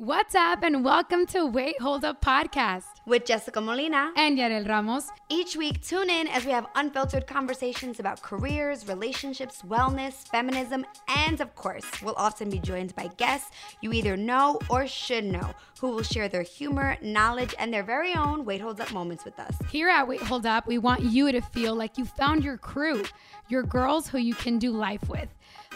[0.00, 5.10] What's up, and welcome to Wait Hold Up podcast with Jessica Molina and Yarel Ramos.
[5.28, 11.42] Each week, tune in as we have unfiltered conversations about careers, relationships, wellness, feminism, and
[11.42, 13.50] of course, we'll often be joined by guests
[13.82, 15.50] you either know or should know
[15.82, 19.38] who will share their humor, knowledge, and their very own Wait Hold Up moments with
[19.38, 19.54] us.
[19.70, 23.04] Here at Wait Hold Up, we want you to feel like you found your crew,
[23.50, 25.28] your girls who you can do life with.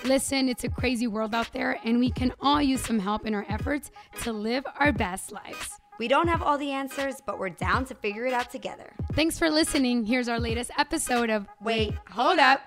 [0.04, 3.34] Listen, it's a crazy world out there, and we can all use some help in
[3.34, 3.90] our efforts
[4.20, 5.80] to live our best lives.
[5.98, 8.92] We don't have all the answers, but we're down to figure it out together.
[9.14, 10.04] Thanks for listening.
[10.04, 12.60] Here's our latest episode of Wait, Hold Up.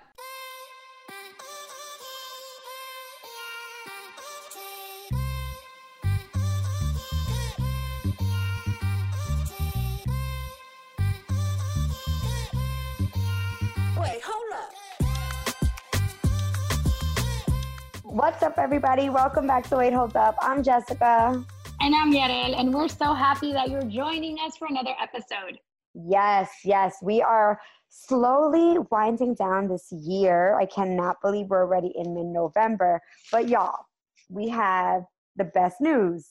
[18.10, 19.10] What's up, everybody?
[19.10, 20.38] Welcome back to Wait Hold Up.
[20.42, 21.44] I'm Jessica.
[21.82, 25.60] And I'm Yarel, and we're so happy that you're joining us for another episode.
[25.94, 26.96] Yes, yes.
[27.04, 27.60] We are
[27.90, 30.58] slowly winding down this year.
[30.58, 33.02] I cannot believe we're already in mid November.
[33.30, 33.86] But y'all,
[34.30, 35.04] we have
[35.36, 36.30] the best news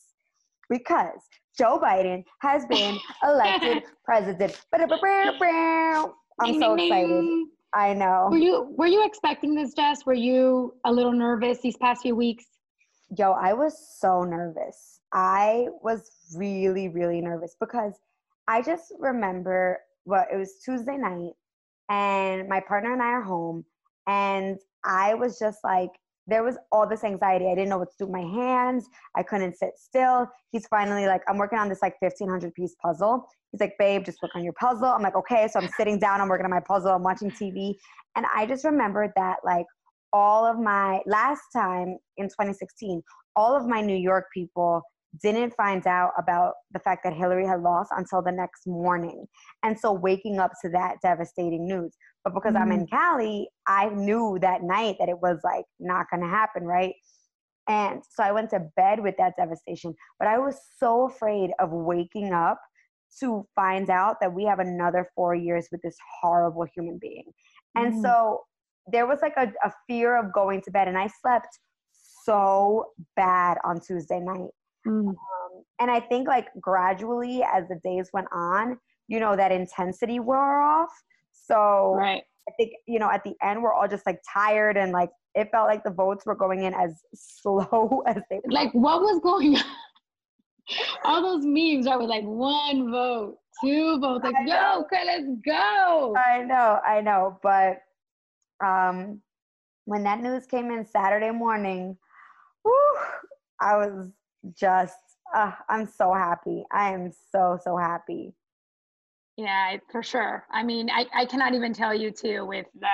[0.71, 1.21] because
[1.59, 4.59] Joe Biden has been elected president.
[6.41, 7.47] I'm so excited.
[7.77, 8.29] I know.
[8.31, 10.07] Were you were you expecting this, Jess?
[10.07, 12.47] Were you a little nervous these past few weeks?
[13.19, 15.01] Yo, I was so nervous.
[15.13, 17.93] I was really, really nervous because
[18.49, 21.33] I just remember well, it was Tuesday night
[21.91, 23.67] and my partner and I are home
[24.07, 25.91] and I was just like
[26.27, 27.47] there was all this anxiety.
[27.47, 28.89] I didn't know what to do with my hands.
[29.15, 30.29] I couldn't sit still.
[30.51, 33.27] He's finally like, I'm working on this like 1500 piece puzzle.
[33.53, 34.87] He's like, babe, just work on your puzzle.
[34.87, 35.49] I'm like, okay.
[35.51, 37.75] So I'm sitting down, I'm working on my puzzle, I'm watching TV.
[38.17, 39.67] And I just remembered that like
[40.13, 43.03] all of my last time in 2016,
[43.37, 44.83] all of my New York people
[45.23, 49.27] didn't find out about the fact that Hillary had lost until the next morning.
[49.63, 51.95] And so waking up to that devastating news.
[52.27, 52.63] But because mm-hmm.
[52.63, 52.97] I'm in mm-hmm.
[52.97, 56.93] Cali, I knew that night that it was like not going to happen, right?
[57.69, 59.95] And so I went to bed with that devastation.
[60.19, 62.61] But I was so afraid of waking up
[63.21, 67.27] to find out that we have another four years with this horrible human being.
[67.77, 68.03] And mm-hmm.
[68.03, 68.41] so
[68.89, 70.89] there was like a, a fear of going to bed.
[70.89, 71.61] And I slept
[72.25, 74.51] so bad on Tuesday night.
[74.85, 75.11] Mm.
[75.11, 75.17] Um,
[75.79, 80.61] and I think like gradually as the days went on, you know, that intensity wore
[80.61, 80.91] off.
[81.47, 82.23] So right.
[82.49, 85.49] I think, you know, at the end we're all just like tired and like it
[85.51, 88.53] felt like the votes were going in as slow as they were.
[88.53, 89.65] Like what was going on?
[91.05, 96.15] all those memes are with like one vote, two votes, like, yo, okay, let's go.
[96.17, 97.39] I know, I know.
[97.43, 97.79] But
[98.65, 99.21] um
[99.85, 101.97] when that news came in Saturday morning,
[102.63, 102.99] whew,
[103.61, 104.11] I was
[104.59, 104.97] just
[105.35, 106.65] uh, I'm so happy.
[106.73, 108.35] I am so so happy.
[109.37, 110.47] Yeah, for sure.
[110.51, 112.89] I mean, I, I cannot even tell you too with the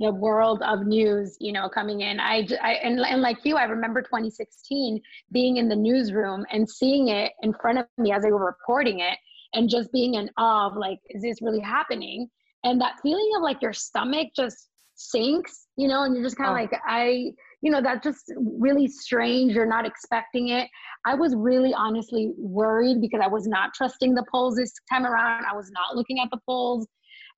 [0.00, 2.20] the world of news, you know, coming in.
[2.20, 5.00] I, I and, and like you, I remember 2016
[5.32, 9.00] being in the newsroom and seeing it in front of me as they were reporting
[9.00, 9.18] it,
[9.54, 12.28] and just being in awe of like, is this really happening?
[12.62, 14.68] And that feeling of like your stomach just
[14.98, 16.60] sinks, you know, and you're just kind of oh.
[16.60, 19.52] like, I you know, that's just really strange.
[19.52, 20.68] You're not expecting it.
[21.04, 25.44] I was really honestly worried because I was not trusting the polls this time around.
[25.44, 26.86] I was not looking at the polls.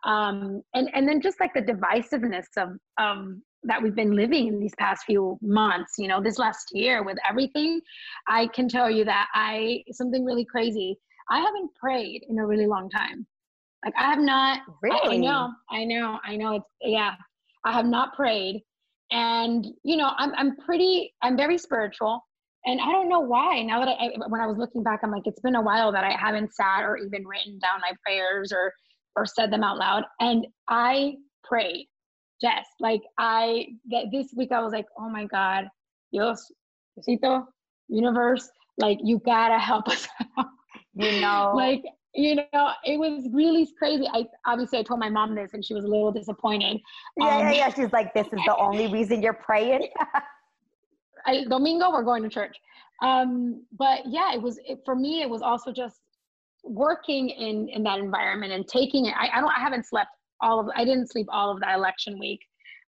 [0.05, 4.61] Um, and, and then just like the divisiveness of, of that we've been living in
[4.61, 7.81] these past few months, you know, this last year with everything,
[8.27, 10.99] I can tell you that I, something really crazy.
[11.31, 13.27] I haven't prayed in a really long time.
[13.85, 14.99] Like I have not, really?
[15.03, 16.57] I, I know, I know, I know.
[16.57, 17.15] It's, yeah,
[17.65, 18.63] I have not prayed.
[19.13, 22.25] And you know i'm i'm pretty i'm very spiritual.
[22.65, 25.27] And i don't know why now that i when i was looking back i'm like
[25.27, 28.73] it's been a while that i haven't sat or even written down my prayers or
[29.17, 30.05] or said them out loud.
[30.21, 31.89] And i prayed
[32.41, 35.67] Jess, like I that this week I was like, oh my God,
[36.13, 36.51] Dios,
[36.99, 37.45] Diosito,
[37.89, 38.49] universe,
[38.79, 40.09] like you gotta help us
[40.39, 40.47] out.
[40.95, 41.83] You know, like
[42.15, 44.07] you know, it was really crazy.
[44.13, 46.81] I obviously I told my mom this, and she was a little disappointed.
[47.17, 47.75] Yeah, um, yeah, yeah.
[47.75, 49.89] She's like, "This is the only reason you're praying."
[51.27, 52.57] I, Domingo, we're going to church.
[53.03, 55.23] Um, but yeah, it was it, for me.
[55.23, 56.01] It was also just
[56.65, 59.15] working in in that environment and taking it.
[59.17, 59.53] I, I don't.
[59.57, 60.11] I haven't slept
[60.41, 60.69] all of.
[60.75, 62.41] I didn't sleep all of the election week.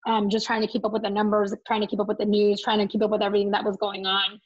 [0.05, 2.25] Um, just trying to keep up with the numbers, trying to keep up with the
[2.25, 4.41] news, trying to keep up with everything that was going on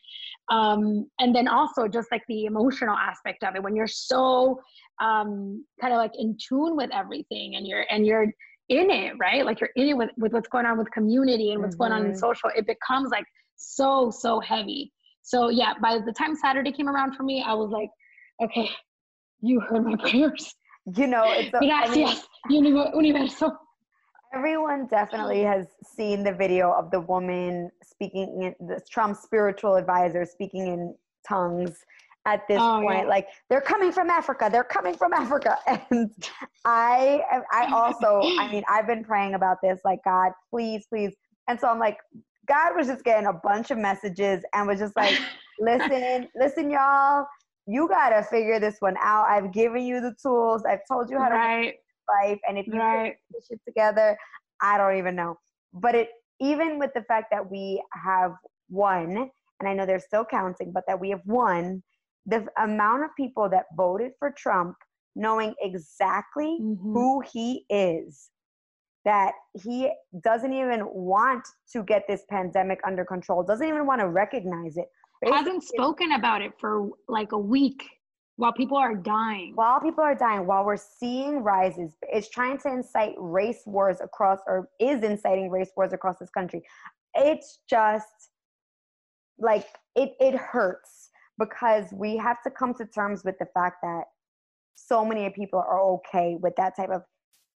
[0.50, 4.60] um, and then also just like the emotional aspect of it when you're so
[5.00, 8.24] um, kind of like in tune with everything and you're and you're
[8.68, 11.62] in it right like you're in it with, with what's going on with community and
[11.62, 11.84] what's mm-hmm.
[11.84, 12.18] going on in mm-hmm.
[12.18, 13.24] social it becomes like
[13.56, 14.92] so so heavy
[15.26, 17.90] So yeah, by the time Saturday came around for me, I was like,
[18.40, 18.70] okay,
[19.40, 20.54] you heard my prayers.
[20.96, 23.50] You know, it's a, Gracias, I mean, universo.
[24.36, 25.52] Everyone definitely mm.
[25.52, 30.94] has seen the video of the woman speaking in the Trump's spiritual advisor speaking in
[31.26, 31.78] tongues
[32.26, 33.04] at this oh, point.
[33.04, 33.08] Yeah.
[33.08, 34.50] Like they're coming from Africa.
[34.52, 35.56] They're coming from Africa.
[35.90, 36.12] And
[36.64, 37.22] I
[37.52, 41.14] I also, I mean, I've been praying about this, like, God, please, please.
[41.48, 41.98] And so I'm like,
[42.46, 45.18] God was just getting a bunch of messages and was just like,
[45.60, 47.26] listen, listen, y'all,
[47.66, 49.26] you gotta figure this one out.
[49.28, 50.64] I've given you the tools.
[50.68, 51.74] I've told you how to right.
[52.22, 52.38] Life.
[52.48, 53.14] And if you right.
[53.32, 54.16] put shit together,
[54.62, 55.38] I don't even know.
[55.72, 56.08] But it
[56.40, 58.32] even with the fact that we have
[58.68, 59.30] won,
[59.60, 61.82] and I know they're still counting, but that we have won,
[62.26, 64.76] the amount of people that voted for Trump
[65.14, 66.92] knowing exactly mm-hmm.
[66.92, 68.30] who he is
[69.06, 69.32] that
[69.62, 69.88] he
[70.22, 74.86] doesn't even want to get this pandemic under control doesn't even want to recognize it
[75.22, 77.82] Basically, hasn't spoken about it for like a week
[78.36, 82.68] while people are dying while people are dying while we're seeing rises it's trying to
[82.68, 86.62] incite race wars across or is inciting race wars across this country
[87.14, 88.30] it's just
[89.38, 94.04] like it it hurts because we have to come to terms with the fact that
[94.74, 97.02] so many people are okay with that type of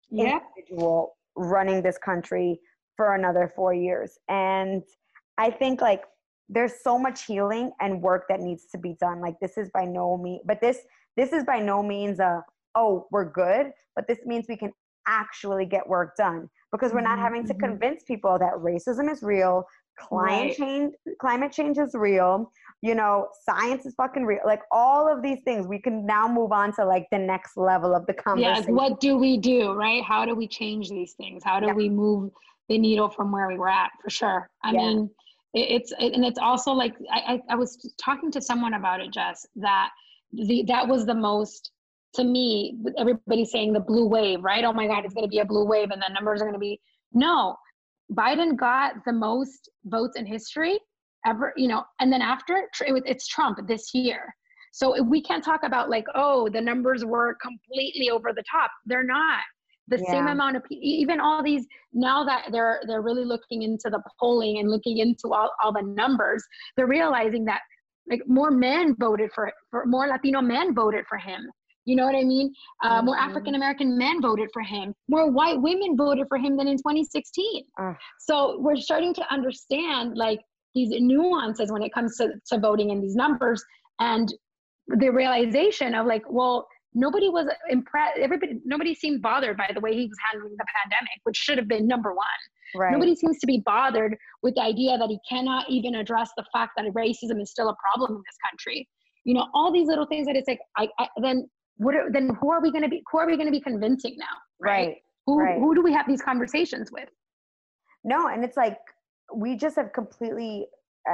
[0.10, 0.40] yeah.
[0.58, 2.60] individual running this country
[2.96, 4.18] for another four years.
[4.30, 4.84] And
[5.38, 6.04] I think like
[6.50, 9.22] there's so much healing and work that needs to be done.
[9.22, 10.80] Like this is by no means, but this
[11.16, 12.44] this is by no means a
[12.76, 14.72] oh we're good, but this means we can
[15.08, 17.24] actually get work done because we're not mm-hmm.
[17.24, 17.68] having to mm-hmm.
[17.68, 19.66] convince people that racism is real,
[19.98, 20.58] climate right.
[20.58, 22.52] change climate change is real
[22.82, 26.52] you know science is fucking real like all of these things we can now move
[26.52, 30.04] on to like the next level of the conversation yeah what do we do right
[30.04, 31.74] how do we change these things how do yeah.
[31.74, 32.32] we move
[32.70, 34.78] the needle from where we were at for sure i yeah.
[34.78, 35.10] mean
[35.60, 39.12] it's it, and it's also like I, I, I was talking to someone about it
[39.12, 39.90] jess that
[40.34, 41.72] the that was the most
[42.16, 45.40] to me everybody saying the blue wave right oh my god it's going to be
[45.40, 46.80] a blue wave and the numbers are going to be
[47.14, 47.56] no
[48.14, 50.80] Biden got the most votes in history
[51.26, 54.34] ever, you know, and then after it's Trump this year.
[54.72, 58.72] So we can't talk about like, oh, the numbers were completely over the top.
[58.86, 59.42] They're not.
[59.90, 60.12] The yeah.
[60.12, 64.60] same amount of even all these now that they're they're really looking into the polling
[64.60, 66.44] and looking into all, all the numbers,
[66.76, 67.62] they're realizing that
[68.10, 71.50] like more men voted for for more Latino men voted for him
[71.88, 72.54] you know what I mean?
[72.84, 73.06] Uh, mm-hmm.
[73.06, 74.94] More African American men voted for him.
[75.08, 77.64] More white women voted for him than in 2016.
[77.80, 77.94] Uh.
[78.20, 80.42] So we're starting to understand like
[80.76, 83.64] these nuances when it comes to, to voting and these numbers
[84.00, 84.32] and
[84.88, 86.68] the realization of like, well,
[86.98, 88.18] nobody was impressed.
[88.18, 91.68] Everybody, nobody seemed bothered by the way he was handling the pandemic, which should have
[91.68, 92.26] been number one.
[92.76, 92.92] Right.
[92.92, 96.74] Nobody seems to be bothered with the idea that he cannot even address the fact
[96.76, 98.88] that racism is still a problem in this country.
[99.24, 101.48] You know, all these little things that it's like, I, I then
[101.78, 103.62] what are, then who are we going to be who are we going to be
[103.62, 104.26] convincing now
[104.60, 104.96] right, right.
[105.26, 105.60] who right.
[105.60, 107.10] who do we have these conversations with
[108.04, 108.78] no and it's like
[109.34, 110.68] we just have completely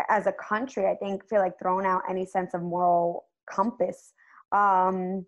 [0.10, 4.14] as a country i think feel like thrown out any sense of moral compass
[4.54, 5.26] um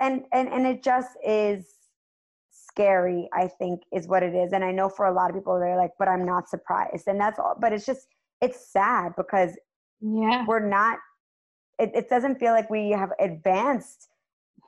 [0.00, 1.66] and and and it just is
[2.50, 5.58] scary i think is what it is and i know for a lot of people
[5.58, 8.06] they're like but i'm not surprised and that's all but it's just
[8.40, 9.56] it's sad because
[10.00, 10.98] yeah we're not
[11.78, 14.08] it, it doesn't feel like we have advanced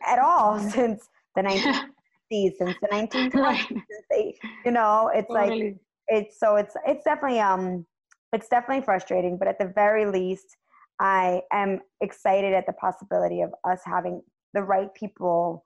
[0.07, 1.85] at all since the 1950s,
[2.59, 3.67] since the 1920s.
[3.69, 5.65] Since they, you know, it's totally.
[5.65, 5.77] like
[6.09, 7.87] it's so it's it's definitely um
[8.33, 10.57] it's definitely frustrating, but at the very least,
[11.01, 14.23] I am excited at the possibility of us having
[14.55, 15.65] the right people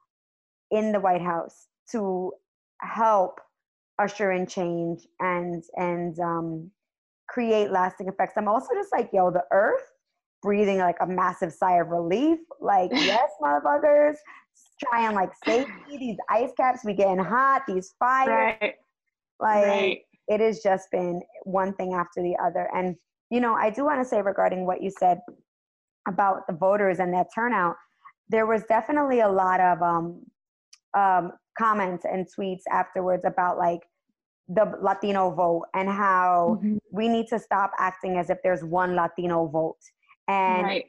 [0.71, 2.33] in the White House to
[2.81, 3.41] help
[3.99, 6.71] usher in change and and um,
[7.29, 8.35] create lasting effects.
[8.37, 9.83] I'm also just like, yo, the earth
[10.43, 12.39] breathing like a massive sigh of relief.
[12.61, 14.17] Like, yes, motherfuckers,
[14.81, 15.73] try and like safety.
[15.99, 17.63] These ice caps be getting hot.
[17.67, 18.75] These fires, right.
[19.41, 19.99] like right.
[20.29, 22.69] it has just been one thing after the other.
[22.75, 22.95] And
[23.31, 25.21] you know, I do want to say regarding what you said
[26.07, 27.77] about the voters and that turnout,
[28.29, 30.21] there was definitely a lot of um,
[30.95, 33.81] um, comments and tweets afterwards about like
[34.49, 36.77] the Latino vote and how mm-hmm.
[36.93, 39.79] we need to stop acting as if there's one Latino vote
[40.29, 40.87] and right.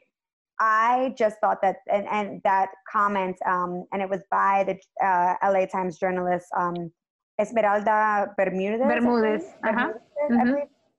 [0.58, 5.34] I just thought that, and, and that comment, um, and it was by the uh,
[5.44, 6.90] LA Times journalist um,
[7.38, 8.80] Esmeralda Bermudez.
[8.80, 9.44] Bermudez.
[9.66, 9.92] Uh-huh.
[10.30, 10.54] Mm-hmm.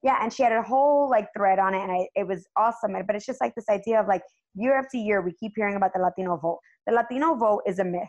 [0.07, 2.93] Yeah, and she had a whole like thread on it, and I, it was awesome.
[3.05, 4.21] But it's just like this idea of like
[4.55, 6.59] year after year, we keep hearing about the Latino vote.
[6.85, 8.07] The Latino vote is a myth.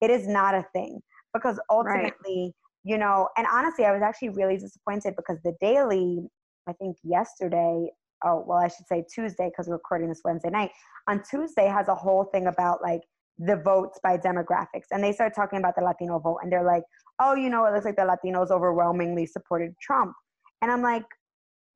[0.00, 1.00] It is not a thing
[1.34, 2.52] because ultimately, right.
[2.82, 6.26] you know, and honestly, I was actually really disappointed because the Daily,
[6.66, 7.90] I think yesterday,
[8.24, 10.70] oh well i should say tuesday because we're recording this wednesday night
[11.08, 13.00] on tuesday has a whole thing about like
[13.38, 16.84] the votes by demographics and they start talking about the latino vote and they're like
[17.20, 20.14] oh you know it looks like the latinos overwhelmingly supported trump
[20.62, 21.04] and i'm like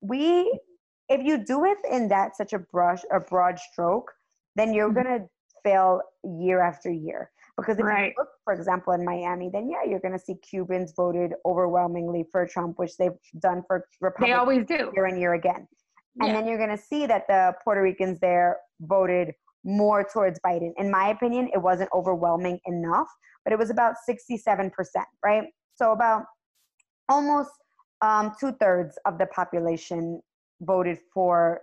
[0.01, 0.59] we
[1.09, 4.13] if you do it in that such a brush a broad stroke
[4.57, 5.09] then you're mm-hmm.
[5.09, 5.27] going to
[5.65, 8.11] fail year after year because if right.
[8.11, 12.25] you look, for example, in Miami, then yeah, you're going to see Cubans voted overwhelmingly
[12.31, 14.33] for Trump, which they've done for Republicans.
[14.33, 14.93] They always do.
[14.95, 15.67] Year and year again.
[16.21, 19.33] And then you're going to see that the Puerto Ricans there voted
[19.65, 20.73] more towards Biden.
[20.77, 23.09] In my opinion, it wasn't overwhelming enough,
[23.45, 24.71] but it was about 67%,
[25.25, 25.45] right?
[25.75, 26.25] So about
[27.09, 27.51] almost
[28.01, 30.21] um, two thirds of the population
[30.61, 31.61] voted for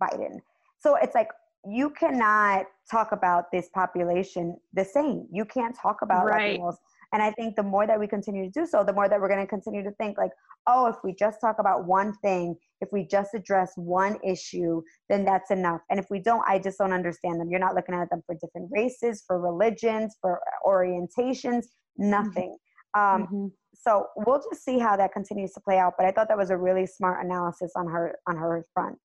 [0.00, 0.40] Biden.
[0.78, 1.28] So it's like
[1.68, 5.26] you cannot talk about this population the same.
[5.32, 6.60] You can't talk about right.
[6.60, 6.76] Latinos.
[7.12, 9.28] And I think the more that we continue to do so, the more that we're
[9.28, 10.32] going to continue to think like,
[10.66, 15.24] oh, if we just talk about one thing, if we just address one issue, then
[15.24, 15.80] that's enough.
[15.88, 17.48] And if we don't, I just don't understand them.
[17.48, 21.66] You're not looking at them for different races, for religions, for orientations,
[21.96, 22.50] nothing.
[22.50, 22.65] Mm-hmm.
[22.96, 23.46] Um, mm-hmm.
[23.74, 25.94] So we'll just see how that continues to play out.
[25.98, 28.98] But I thought that was a really smart analysis on her on her front.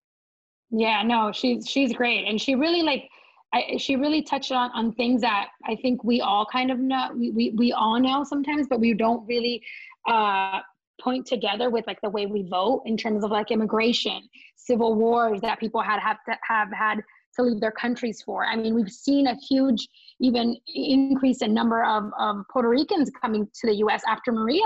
[0.72, 3.10] Yeah, no, she's she's great, and she really like.
[3.54, 7.10] I, she really touched on, on things that I think we all kind of know
[7.14, 9.62] we, we, we all know sometimes, but we don't really
[10.10, 10.62] uh,
[11.02, 14.22] point together with like the way we vote in terms of like immigration,
[14.56, 17.02] civil wars that people had have to have had
[17.36, 18.46] to leave their countries for.
[18.46, 19.88] I mean, we've seen a huge,
[20.22, 24.04] even increase in number of, of Puerto Ricans coming to the U.S.
[24.08, 24.64] after Maria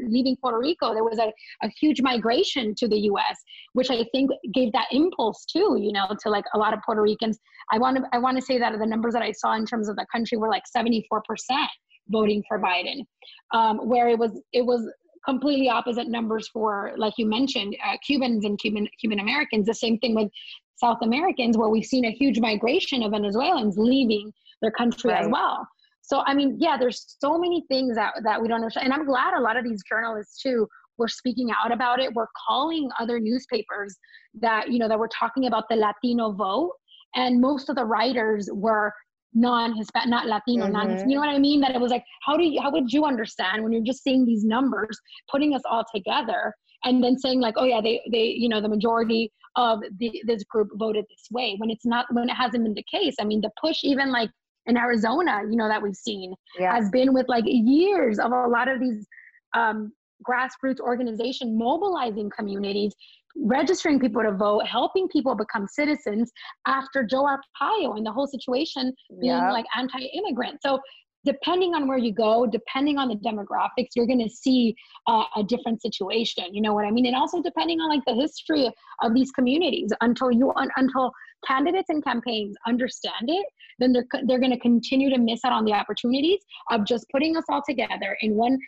[0.00, 0.92] leaving Puerto Rico.
[0.92, 5.44] There was a, a huge migration to the U.S., which I think gave that impulse
[5.44, 7.38] too, you know, to like a lot of Puerto Ricans.
[7.72, 9.88] I want to I want to say that the numbers that I saw in terms
[9.88, 11.70] of the country were like 74 percent
[12.08, 13.04] voting for Biden,
[13.52, 14.90] um, where it was it was
[15.24, 19.66] completely opposite numbers for, like you mentioned, uh, Cubans and Cuban Cuban Americans.
[19.66, 20.30] The same thing with
[20.76, 25.24] South Americans, where we've seen a huge migration of Venezuelans leaving their country right.
[25.24, 25.66] as well.
[26.02, 29.06] So I mean, yeah, there's so many things that that we don't understand, and I'm
[29.06, 32.12] glad a lot of these journalists too were speaking out about it.
[32.14, 33.96] We're calling other newspapers
[34.40, 36.72] that you know that were talking about the Latino vote,
[37.14, 38.92] and most of the writers were
[39.34, 40.72] non-Hispanic, not Latino, mm-hmm.
[40.72, 41.60] non you know what I mean?
[41.60, 44.24] That it was like, how do you, how would you understand when you're just seeing
[44.24, 44.98] these numbers,
[45.30, 46.52] putting us all together,
[46.84, 50.44] and then saying like, oh yeah, they, they, you know, the majority of the, this
[50.44, 53.16] group voted this way when it's not, when it hasn't been the case.
[53.20, 54.30] I mean, the push even like
[54.68, 56.74] in Arizona, you know, that we've seen yeah.
[56.74, 59.06] has been with like years of a lot of these
[59.54, 59.92] um,
[60.26, 62.94] grassroots organization mobilizing communities
[63.36, 66.30] registering people to vote, helping people become citizens
[66.66, 69.52] after Joe Arpaio and the whole situation being yep.
[69.52, 70.60] like anti-immigrant.
[70.62, 70.80] So
[71.24, 74.74] depending on where you go, depending on the demographics, you're going to see
[75.06, 76.44] uh, a different situation.
[76.52, 77.06] You know what I mean?
[77.06, 78.70] And also depending on like the history
[79.02, 81.12] of these communities, until you until
[81.46, 83.46] candidates and campaigns understand it,
[83.78, 86.40] then they're they're going to continue to miss out on the opportunities
[86.70, 88.58] of just putting us all together in one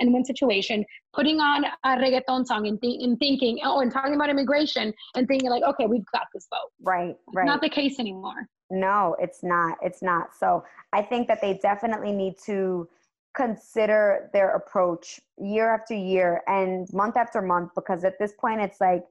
[0.00, 4.14] in one situation, putting on a reggaeton song and, th- and thinking, oh, and talking
[4.14, 6.70] about immigration and thinking like, okay, we've got this vote.
[6.82, 7.46] Right, right.
[7.46, 8.48] not the case anymore.
[8.70, 9.78] No, it's not.
[9.82, 10.34] It's not.
[10.38, 12.88] So I think that they definitely need to
[13.34, 18.80] consider their approach year after year and month after month because at this point it's
[18.80, 19.04] like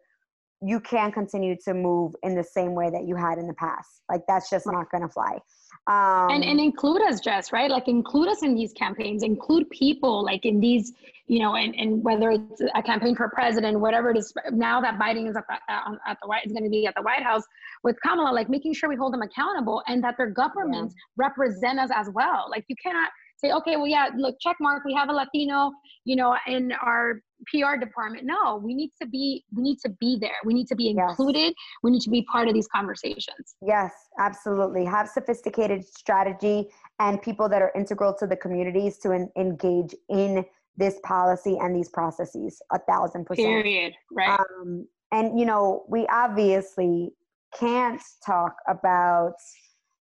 [0.61, 4.01] you can't continue to move in the same way that you had in the past.
[4.09, 5.37] Like that's just not going to fly.
[5.87, 7.69] Um, and and include us, Jess, right?
[7.69, 9.23] Like include us in these campaigns.
[9.23, 10.93] Include people like in these,
[11.27, 14.33] you know, and, and whether it's a campaign for president, whatever it is.
[14.51, 15.55] Now that Biden is at the,
[16.07, 17.43] at the White is going to be at the White House
[17.83, 21.25] with Kamala, like making sure we hold them accountable and that their governments yeah.
[21.25, 22.47] represent us as well.
[22.49, 25.71] Like you cannot say, okay, well, yeah, look, check mark, we have a Latino,
[26.05, 28.25] you know, in our PR department.
[28.25, 30.37] No, we need to be, we need to be there.
[30.43, 31.39] We need to be included.
[31.39, 31.53] Yes.
[31.83, 33.55] We need to be part of these conversations.
[33.61, 34.85] Yes, absolutely.
[34.85, 36.67] Have sophisticated strategy
[36.99, 40.43] and people that are integral to the communities to en- engage in
[40.77, 42.61] this policy and these processes.
[42.71, 43.47] A thousand percent.
[43.47, 43.93] Period.
[44.11, 44.39] Right.
[44.39, 47.11] Um, and you know, we obviously
[47.57, 49.33] can't talk about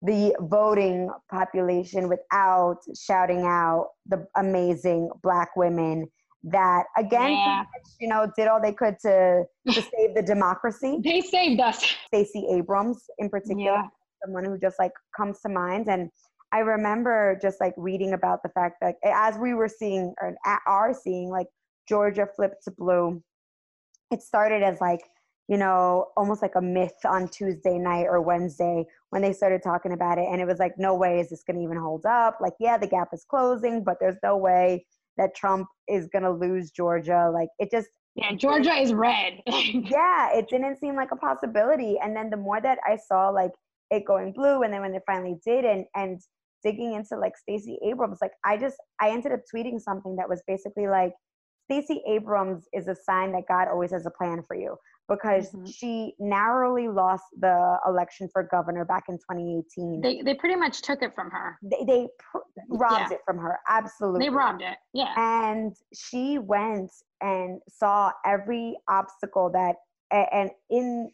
[0.02, 6.08] the voting population without shouting out the amazing black women
[6.44, 7.64] that again yeah.
[8.00, 12.46] you know did all they could to to save the democracy they saved us stacey
[12.50, 13.86] abrams in particular yeah.
[14.24, 16.10] someone who just like comes to mind and
[16.50, 20.34] i remember just like reading about the fact that as we were seeing or
[20.66, 21.46] are seeing like
[21.88, 23.22] georgia flipped to blue
[24.10, 25.02] it started as like
[25.48, 29.92] you know, almost like a myth on Tuesday night or Wednesday when they started talking
[29.92, 30.26] about it.
[30.30, 32.38] And it was like, no way is this going to even hold up.
[32.40, 36.30] Like, yeah, the gap is closing, but there's no way that Trump is going to
[36.30, 37.30] lose Georgia.
[37.32, 39.40] Like, it just, Yeah, Georgia is red.
[39.46, 41.98] yeah, it didn't seem like a possibility.
[42.02, 43.52] And then the more that I saw like
[43.90, 46.20] it going blue, and then when it finally did, and and
[46.62, 50.42] digging into like Stacey Abrams, like I just I ended up tweeting something that was
[50.46, 51.12] basically like
[51.64, 54.76] Stacey Abrams is a sign that God always has a plan for you
[55.08, 55.66] because mm-hmm.
[55.66, 60.00] she narrowly lost the election for governor back in 2018.
[60.00, 61.58] They, they pretty much took it from her.
[61.62, 62.38] They, they pr-
[62.68, 63.16] robbed yeah.
[63.16, 63.58] it from her.
[63.68, 64.26] Absolutely.
[64.26, 64.76] They robbed it.
[64.92, 65.12] Yeah.
[65.16, 66.90] And she went
[67.20, 69.76] and saw every obstacle that
[70.12, 71.10] and in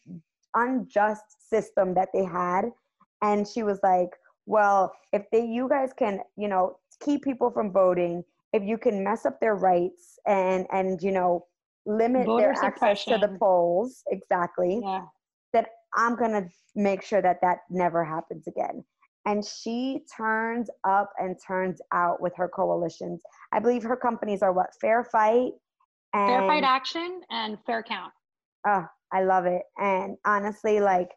[0.54, 2.62] unjust system that they had
[3.22, 4.10] and she was like
[4.46, 9.04] well if they you guys can you know keep people from voting if you can
[9.04, 11.46] mess up their rights and and you know
[11.86, 15.02] limit Voter their access to the polls exactly yeah.
[15.52, 18.84] that i'm going to make sure that that never happens again.
[19.26, 23.20] And she turns up and turns out with her coalitions.
[23.52, 25.52] I believe her companies are what fair fight
[26.14, 28.12] and fair fight action and fair count.
[28.66, 29.62] Oh i love it.
[29.76, 31.10] And honestly like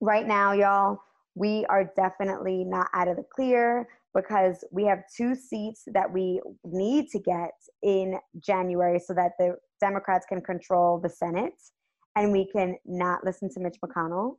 [0.00, 0.98] right now y'all
[1.34, 3.88] we are definitely not out of the clear
[4.20, 9.56] because we have two seats that we need to get in January so that the
[9.80, 11.54] Democrats can control the Senate
[12.16, 14.36] and we can not listen to Mitch McConnell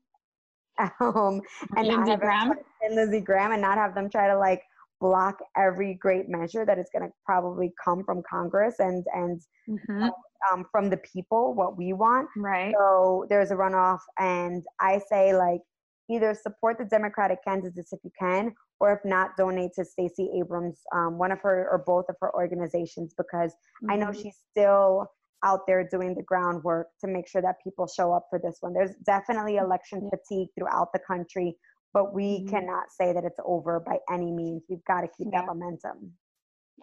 [1.00, 1.41] um,
[1.77, 4.62] and Lindsey Graham and Lindsey Graham and not have them try to like
[5.00, 10.09] block every great measure that is going to probably come from Congress and and mm-hmm.
[10.51, 12.27] um, from the people what we want.
[12.36, 12.74] Right.
[12.77, 15.62] So there's a runoff, and I say like
[16.10, 20.82] either support the Democratic candidates if you can, or if not, donate to Stacey Abrams,
[20.94, 23.92] um, one of her or both of her organizations, because mm-hmm.
[23.92, 24.22] I know mm-hmm.
[24.22, 25.08] she's still
[25.44, 28.74] out there doing the groundwork to make sure that people show up for this one.
[28.74, 31.56] There's definitely election fatigue throughout the country,
[31.94, 32.50] but we mm-hmm.
[32.50, 34.63] cannot say that it's over by any means.
[34.70, 35.42] We've got to keep yeah.
[35.42, 36.12] that momentum.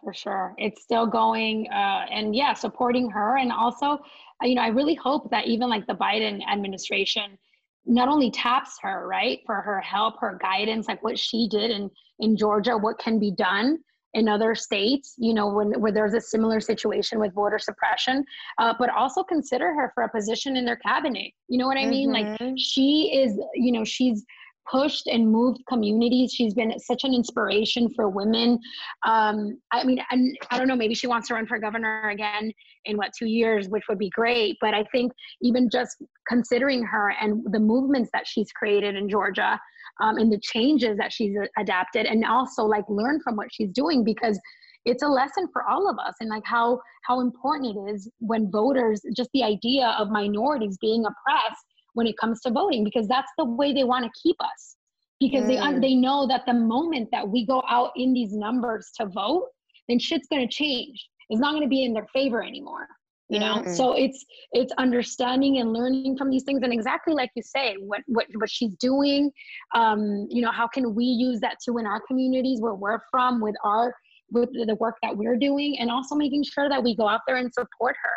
[0.03, 0.55] For sure.
[0.59, 1.69] It's still going.
[1.73, 3.39] Uh, and yeah, supporting her.
[3.39, 3.99] And also,
[4.43, 7.39] you know, I really hope that even like the Biden administration
[7.87, 11.91] not only taps her right for her help her guidance like what she did in
[12.21, 13.79] in georgia what can be done
[14.15, 18.25] in other states you know when where there's a similar situation with voter suppression
[18.59, 21.87] uh, but also consider her for a position in their cabinet you know what i
[21.87, 22.45] mean mm-hmm.
[22.45, 24.25] like she is you know she's
[24.71, 26.33] pushed and moved communities.
[26.33, 28.59] She's been such an inspiration for women.
[29.07, 30.19] Um, I mean, I,
[30.51, 32.53] I don't know, maybe she wants to run for governor again
[32.85, 34.57] in what, two years, which would be great.
[34.61, 35.97] But I think even just
[36.29, 39.61] considering her and the movements that she's created in Georgia
[40.01, 44.05] um, and the changes that she's adapted, and also like learn from what she's doing
[44.05, 44.39] because
[44.85, 48.51] it's a lesson for all of us and like how how important it is when
[48.51, 51.65] voters just the idea of minorities being oppressed
[51.97, 54.77] when it comes to voting because that's the way they want to keep us.
[55.19, 55.81] Because mm.
[55.81, 59.49] they they know that the moment that we go out in these numbers to vote
[59.89, 61.09] then shit's going to change.
[61.31, 62.89] It's not going to be in their favor anymore
[63.29, 63.57] you know?
[63.57, 67.75] Mm so it's it's understanding and learning from these things and exactly like you say
[67.81, 69.31] what what what she's doing
[69.75, 73.41] um you know how can we use that too in our communities where we're from
[73.41, 73.93] with our
[74.31, 77.37] with the work that we're doing and also making sure that we go out there
[77.37, 78.17] and support her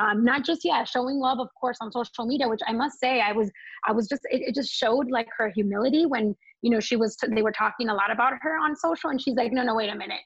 [0.00, 3.20] um, not just yeah showing love of course on social media which i must say
[3.20, 3.50] i was
[3.86, 7.16] i was just it, it just showed like her humility when you know she was
[7.16, 9.74] t- they were talking a lot about her on social and she's like no no
[9.74, 10.20] wait a minute.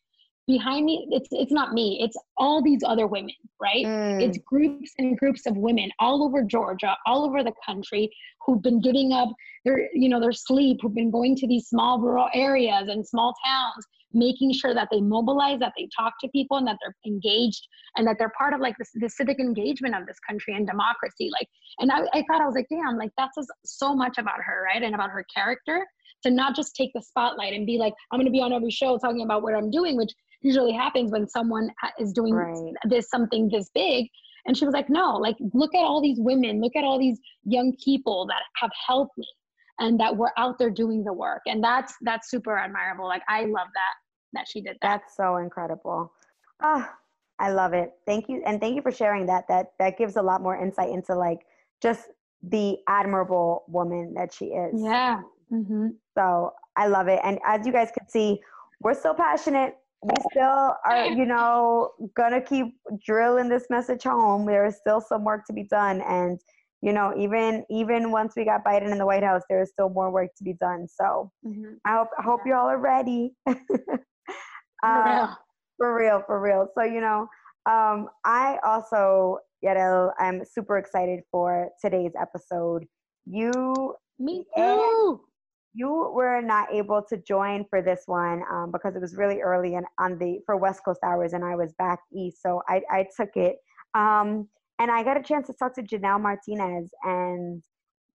[0.46, 2.00] Behind me it's it's not me.
[2.02, 3.84] It's all these other women right?
[3.86, 4.22] Mm.
[4.22, 8.10] it's groups and groups of women all over georgia all over the country
[8.44, 9.30] who've been giving up
[9.64, 13.32] their you know their sleep who've been going to these small rural areas and small
[13.46, 17.66] towns making sure that they mobilize, that they talk to people, and that they're engaged,
[17.96, 21.30] and that they're part of like the, the civic engagement of this country and democracy.
[21.32, 21.48] Like,
[21.78, 24.82] and I, I thought I was like, damn, like that's so much about her, right,
[24.82, 25.86] and about her character
[26.24, 28.70] to not just take the spotlight and be like, I'm going to be on every
[28.70, 32.74] show talking about what I'm doing, which usually happens when someone is doing right.
[32.88, 34.06] this something this big.
[34.46, 37.18] And she was like, no, like look at all these women, look at all these
[37.44, 39.26] young people that have helped me
[39.80, 41.42] and that we're out there doing the work.
[41.46, 43.06] And that's that's super admirable.
[43.06, 43.94] Like I love that
[44.34, 45.02] that she did that.
[45.02, 46.12] That's so incredible.
[46.62, 46.96] Ah, oh,
[47.38, 47.92] I love it.
[48.06, 49.48] Thank you, and thank you for sharing that.
[49.48, 51.40] That that gives a lot more insight into like
[51.82, 52.08] just
[52.42, 54.80] the admirable woman that she is.
[54.82, 55.22] Yeah.
[55.52, 55.88] Mm-hmm.
[56.16, 58.40] So I love it, and as you guys can see,
[58.80, 59.76] we're still passionate.
[60.02, 64.44] We still are, you know, gonna keep drilling this message home.
[64.44, 66.38] There is still some work to be done, and
[66.82, 69.88] you know, even even once we got Biden in the White House, there is still
[69.88, 70.86] more work to be done.
[70.86, 71.74] So mm-hmm.
[71.86, 72.52] I hope I hope yeah.
[72.52, 73.32] y'all are ready.
[74.84, 75.34] Uh,
[75.78, 76.68] for real, for real.
[76.76, 77.28] So, you know,
[77.66, 82.84] um, I also, Yarel, I'm super excited for today's episode.
[83.26, 85.20] You, me too.
[85.74, 89.74] You were not able to join for this one um, because it was really early
[89.74, 93.06] and on the for West Coast hours, and I was back east, so I, I
[93.16, 93.56] took it.
[93.94, 94.48] Um,
[94.80, 97.62] And I got a chance to talk to Janelle Martinez, and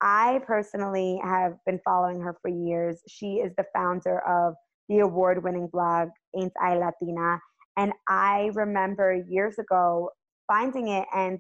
[0.02, 3.02] I personally have been following her for years.
[3.08, 4.56] She is the founder of
[4.90, 7.40] the award winning blog Ain't I Latina.
[7.78, 10.10] And I remember years ago
[10.48, 11.40] finding it and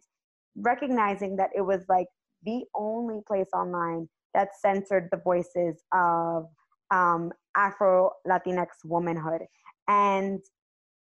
[0.55, 2.07] recognizing that it was like
[2.43, 6.45] the only place online that centered the voices of
[6.91, 9.41] um, Afro Latinx womanhood.
[9.87, 10.39] And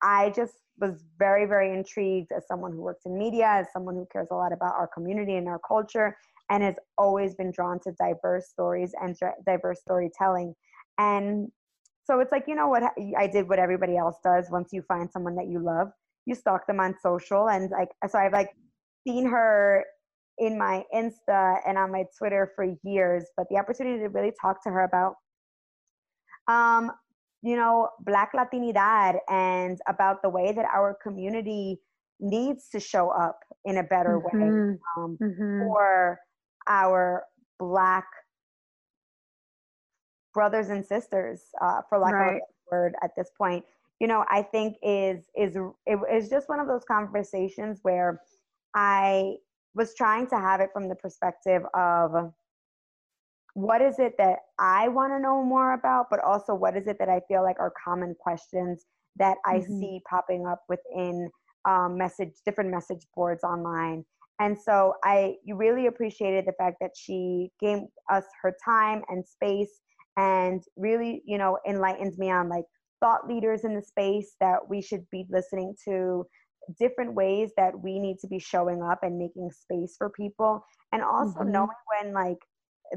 [0.02, 4.08] I just was very, very intrigued as someone who works in media, as someone who
[4.12, 6.16] cares a lot about our community and our culture,
[6.50, 10.54] and has always been drawn to diverse stories and diverse storytelling.
[10.98, 11.52] And
[12.08, 12.84] so it's like, you know what,
[13.18, 14.48] I did what everybody else does.
[14.50, 15.90] Once you find someone that you love,
[16.26, 17.50] you stalk them on social.
[17.50, 18.52] And like, so I've like
[19.06, 19.84] seen her
[20.38, 24.64] in my Insta and on my Twitter for years, but the opportunity to really talk
[24.64, 25.16] to her about,
[26.48, 26.92] um,
[27.42, 31.82] you know, Black Latinidad and about the way that our community
[32.22, 34.40] needs to show up in a better mm-hmm.
[34.40, 35.68] way um, mm-hmm.
[35.68, 36.20] for
[36.68, 37.24] our
[37.60, 38.06] Black
[40.38, 42.36] brothers and sisters, uh, for lack right.
[42.36, 43.66] of a word at this point.
[44.00, 48.22] You know, I think is is it is just one of those conversations where
[48.76, 49.38] I
[49.74, 52.32] was trying to have it from the perspective of
[53.56, 56.98] what is it that I want to know more about, but also what is it
[57.00, 59.80] that I feel like are common questions that I mm-hmm.
[59.80, 61.32] see popping up within
[61.66, 64.06] um, message different message boards online.
[64.40, 67.80] And so I really appreciated the fact that she gave
[68.12, 69.82] us her time and space
[70.18, 72.66] and really, you know, enlightened me on like
[73.00, 76.26] thought leaders in the space that we should be listening to
[76.80, 81.02] different ways that we need to be showing up and making space for people and
[81.02, 81.52] also mm-hmm.
[81.52, 81.70] knowing
[82.02, 82.38] when like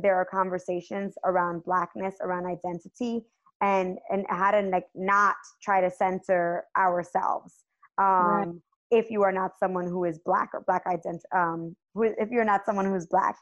[0.03, 3.21] there are conversations around blackness around identity
[3.61, 7.65] and and how to like not try to censor ourselves
[7.99, 8.49] um right.
[8.91, 12.65] if you are not someone who is black or black ident um if you're not
[12.65, 13.37] someone who's black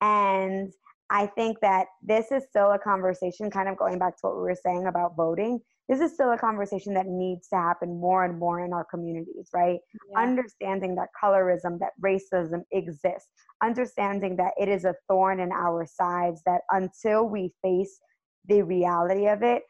[0.00, 0.72] and
[1.10, 4.42] i think that this is still a conversation kind of going back to what we
[4.42, 8.38] were saying about voting this is still a conversation that needs to happen more and
[8.38, 9.78] more in our communities, right?
[10.10, 10.20] Yeah.
[10.20, 13.28] Understanding that colorism, that racism exists,
[13.62, 18.00] understanding that it is a thorn in our sides, that until we face
[18.48, 19.62] the reality of it,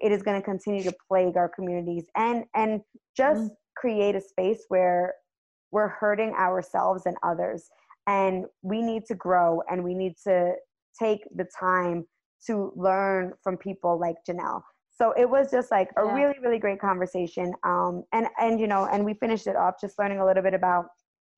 [0.00, 2.80] it is going to continue to plague our communities and and
[3.16, 3.54] just mm-hmm.
[3.76, 5.14] create a space where
[5.72, 7.68] we're hurting ourselves and others
[8.06, 10.52] and we need to grow and we need to
[10.98, 12.04] take the time
[12.46, 14.62] to learn from people like Janelle.
[14.90, 16.12] So it was just like a yeah.
[16.12, 19.98] really really great conversation um, and and you know and we finished it off just
[19.98, 20.86] learning a little bit about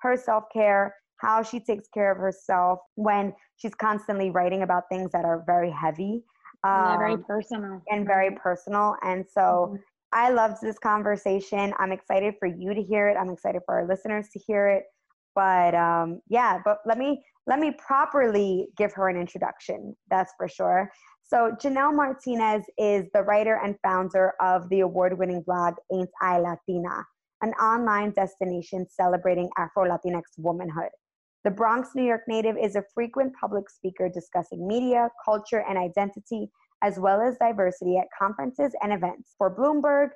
[0.01, 5.25] her self-care how she takes care of herself when she's constantly writing about things that
[5.25, 6.25] are very heavy
[6.65, 7.81] um, very personal.
[7.89, 9.77] and very personal and so mm-hmm.
[10.13, 11.73] i loved this conversation.
[11.79, 13.17] I'm excited for you to hear it.
[13.17, 14.85] I'm excited for our listeners to hear it
[15.35, 20.49] but um, yeah but let me let me properly give her an introduction that's for
[20.49, 20.91] sure
[21.33, 26.39] so, Janelle Martinez is the writer and founder of the award winning blog Ain't I
[26.39, 27.07] Latina,
[27.41, 30.91] an online destination celebrating Afro Latinx womanhood.
[31.45, 36.51] The Bronx, New York native is a frequent public speaker discussing media, culture, and identity,
[36.83, 40.11] as well as diversity at conferences and events for Bloomberg,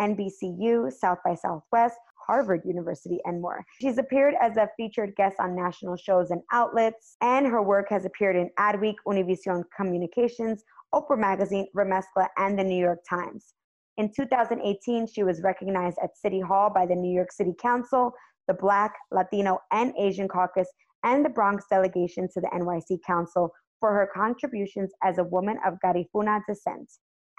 [0.00, 3.64] NBCU, South by Southwest, Harvard University, and more.
[3.80, 8.04] She's appeared as a featured guest on national shows and outlets, and her work has
[8.04, 13.54] appeared in Adweek, Univision Communications, Oprah Magazine, Remezcla, and the New York Times.
[13.98, 18.12] In 2018, she was recognized at City Hall by the New York City Council,
[18.48, 20.68] the Black, Latino, and Asian Caucus,
[21.04, 25.74] and the Bronx delegation to the NYC Council for her contributions as a woman of
[25.84, 26.90] Garifuna descent.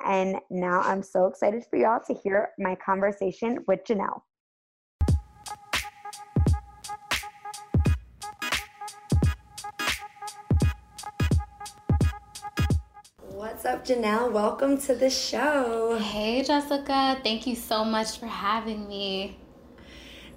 [0.05, 4.21] And now I'm so excited for y'all to hear my conversation with Janelle.
[13.63, 14.29] What's up, Janelle?
[14.29, 15.97] Welcome to the show.
[15.97, 17.17] Hey, Jessica.
[17.23, 19.37] Thank you so much for having me.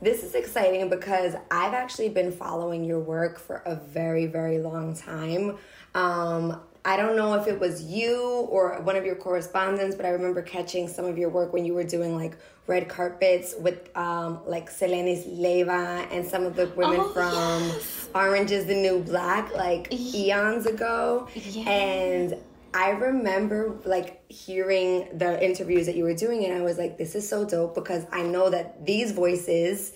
[0.00, 4.94] This is exciting because I've actually been following your work for a very, very long
[4.94, 5.58] time.
[5.96, 10.10] Um, I don't know if it was you or one of your correspondents, but I
[10.10, 14.38] remember catching some of your work when you were doing like red carpets with um,
[14.46, 17.32] like Selenis Leyva and some of the women oh, from
[17.70, 18.08] yes.
[18.14, 21.26] Orange is the New Black, like eons ago.
[21.34, 21.66] Yes.
[21.66, 22.40] And
[22.76, 27.14] I remember like hearing the interviews that you were doing, and I was like, this
[27.14, 29.94] is so dope because I know that these voices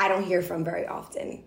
[0.00, 1.44] I don't hear from very often.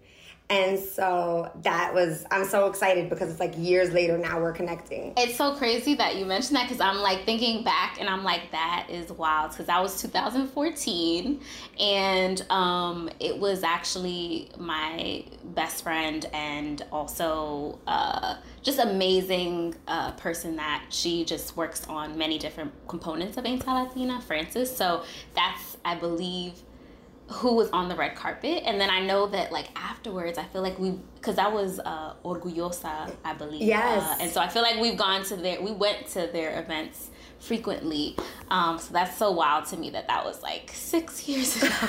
[0.49, 5.13] And so that was, I'm so excited because it's like years later now we're connecting.
[5.17, 8.51] It's so crazy that you mentioned that because I'm like thinking back and I'm like,
[8.51, 11.41] that is wild because that was 2014.
[11.79, 20.55] And um, it was actually my best friend and also uh, just amazing uh, person
[20.55, 24.75] that she just works on many different components of Ain't Latina, Francis.
[24.75, 25.03] So
[25.35, 26.53] that's, I believe,
[27.29, 30.61] who was on the red carpet and then i know that like afterwards i feel
[30.61, 33.61] like we because that was uh orgullosa i believe.
[33.61, 34.01] Yes.
[34.01, 37.09] uh, and so i feel like we've gone to their we went to their events
[37.39, 38.15] frequently.
[38.49, 41.69] Um so that's so wild to me that that was like six years ago.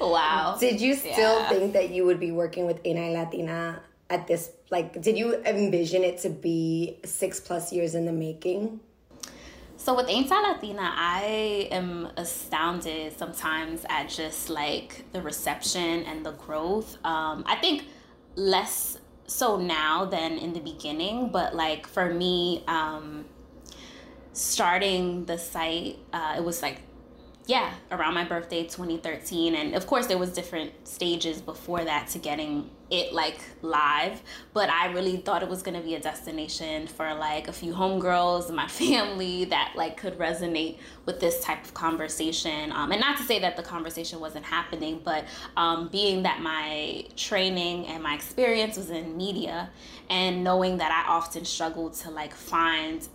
[0.00, 0.56] Wow.
[0.58, 1.48] Did you still yeah.
[1.48, 5.42] think that you would be working with Ain't I Latina at this like did you
[5.44, 8.78] envision it to be six plus years in the making
[9.86, 16.32] so with Ain't Latina, I am astounded sometimes at just like the reception and the
[16.32, 16.98] growth.
[17.04, 17.84] Um, I think
[18.34, 23.26] less so now than in the beginning, but like for me, um,
[24.32, 26.80] starting the site, uh, it was like
[27.46, 27.72] yeah.
[27.92, 32.68] around my birthday 2013 and of course there was different stages before that to getting
[32.90, 34.20] it like live
[34.52, 37.72] but i really thought it was going to be a destination for like a few
[37.72, 43.16] homegirls my family that like could resonate with this type of conversation um, and not
[43.16, 45.24] to say that the conversation wasn't happening but
[45.56, 49.70] um, being that my training and my experience was in media
[50.10, 53.08] and knowing that i often struggled to like find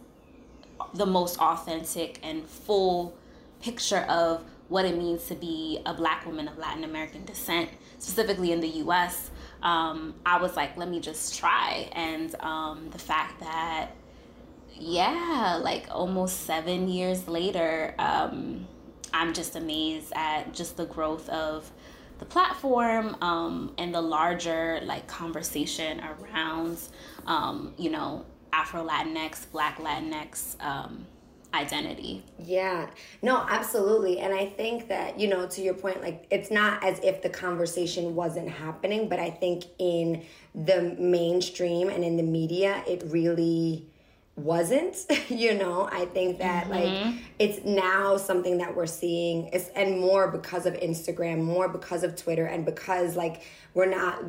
[0.93, 3.13] the most authentic and full
[3.61, 7.69] picture of what it means to be a black woman of Latin American descent,
[7.99, 9.29] specifically in the US,
[9.61, 11.89] um, I was like, let me just try.
[11.91, 13.89] And um, the fact that,
[14.73, 18.65] yeah, like almost seven years later, um,
[19.13, 21.69] I'm just amazed at just the growth of
[22.19, 26.77] the platform um, and the larger like conversation around,
[27.27, 31.05] um, you know, Afro Latinx, Black Latinx um,
[31.53, 32.23] identity.
[32.39, 32.87] Yeah.
[33.21, 34.19] No, absolutely.
[34.19, 37.29] And I think that, you know, to your point, like it's not as if the
[37.29, 40.23] conversation wasn't happening, but I think in
[40.55, 43.87] the mainstream and in the media, it really
[44.37, 47.09] wasn't you know i think that mm-hmm.
[47.09, 52.01] like it's now something that we're seeing is and more because of instagram more because
[52.03, 54.23] of twitter and because like we're not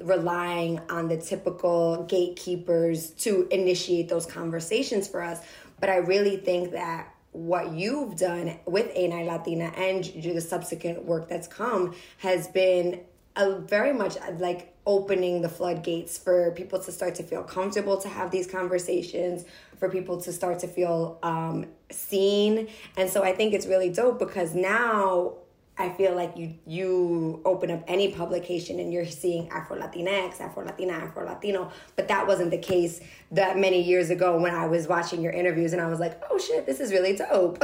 [0.00, 5.40] relying on the typical gatekeepers to initiate those conversations for us
[5.82, 11.28] but I really think that what you've done with I Latina and the subsequent work
[11.28, 13.00] that's come has been
[13.34, 18.08] a very much like opening the floodgates for people to start to feel comfortable to
[18.08, 19.44] have these conversations
[19.76, 22.68] for people to start to feel um, seen.
[22.96, 25.34] And so i think it's really dope because now
[25.78, 30.64] I feel like you you open up any publication and you're seeing Afro Latinx, Afro
[30.64, 34.86] Latina, Afro Latino, but that wasn't the case that many years ago when I was
[34.86, 37.62] watching your interviews and I was like, oh shit, this is really dope.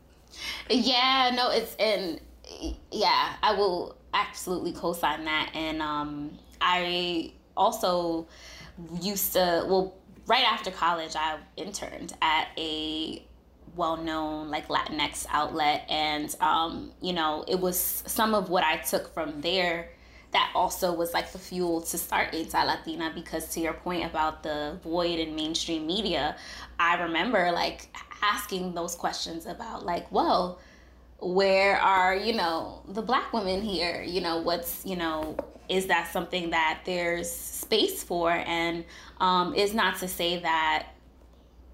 [0.70, 2.20] yeah, no, it's and
[2.90, 8.26] yeah, I will absolutely co-sign that, and um, I also
[9.00, 9.94] used to well
[10.26, 13.22] right after college I interned at a
[13.76, 19.12] well-known like latinx outlet and um, you know it was some of what i took
[19.12, 19.90] from there
[20.32, 24.42] that also was like the fuel to start I Latina because to your point about
[24.42, 26.36] the void in mainstream media,
[26.78, 27.88] I remember like
[28.22, 30.60] asking those questions about like, well,
[31.20, 34.02] where are, you know, the black women here?
[34.02, 35.36] You know, what's, you know,
[35.68, 38.30] is that something that there's space for?
[38.30, 38.84] And
[39.20, 40.88] um, is not to say that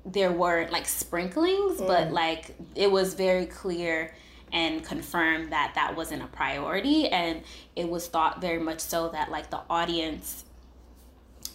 [0.05, 1.87] there weren't like sprinklings, mm.
[1.87, 4.15] but like it was very clear
[4.53, 7.09] and confirmed that that wasn't a priority.
[7.09, 7.43] And
[7.75, 10.45] it was thought very much so that like the audience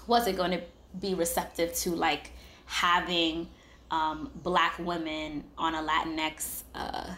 [0.08, 0.62] wasn't going to
[1.00, 2.32] be receptive to like
[2.66, 3.48] having
[3.92, 7.14] um, black women on a Latinx uh,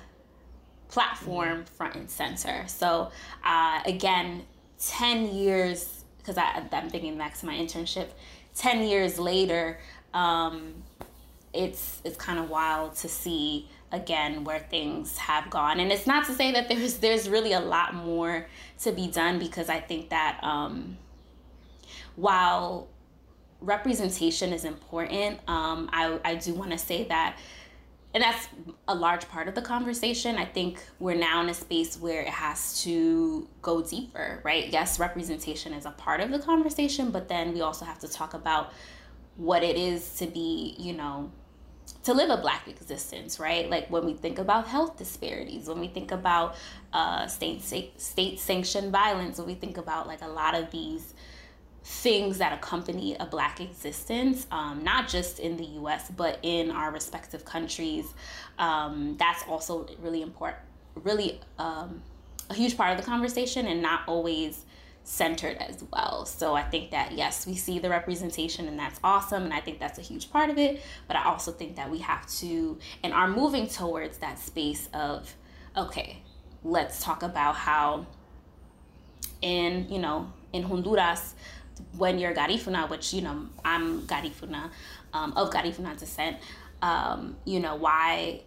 [0.88, 2.66] platform front and center.
[2.68, 3.12] So
[3.44, 4.44] uh, again,
[4.80, 8.10] 10 years, because I'm thinking back to my internship,
[8.56, 9.80] 10 years later,
[10.14, 10.74] um,
[11.54, 15.80] it's it's kind of wild to see again where things have gone.
[15.80, 18.48] And it's not to say that there's there's really a lot more
[18.82, 20.98] to be done because i think that um,
[22.16, 22.88] while
[23.62, 27.38] representation is important um, I, I do want to say that
[28.14, 28.48] and that's
[28.90, 32.30] a large part of the conversation i think we're now in a space where it
[32.30, 34.68] has to go deeper right?
[34.70, 38.34] Yes representation is a part of the conversation but then we also have to talk
[38.34, 38.74] about
[39.36, 41.32] what it is to be you know
[42.04, 43.70] to live a black existence, right?
[43.70, 46.56] Like when we think about health disparities, when we think about
[46.94, 51.14] uh, state state sanctioned violence, when we think about like a lot of these
[51.84, 56.12] things that accompany a black existence, um, not just in the U.S.
[56.16, 58.14] but in our respective countries.
[58.60, 60.62] Um, that's also really important,
[60.96, 62.02] really um,
[62.50, 64.66] a huge part of the conversation, and not always
[65.04, 66.26] centered as well.
[66.26, 69.80] So I think that yes, we see the representation and that's awesome and I think
[69.80, 73.14] that's a huge part of it, but I also think that we have to and
[73.14, 75.34] are moving towards that space of
[75.76, 76.22] okay,
[76.64, 78.06] let's talk about how
[79.42, 81.34] in, you know, in Honduras
[81.98, 84.70] when you're Garifuna, which you know, I'm Garifuna,
[85.14, 86.38] um, of Garifuna descent,
[86.82, 88.42] um, you know, why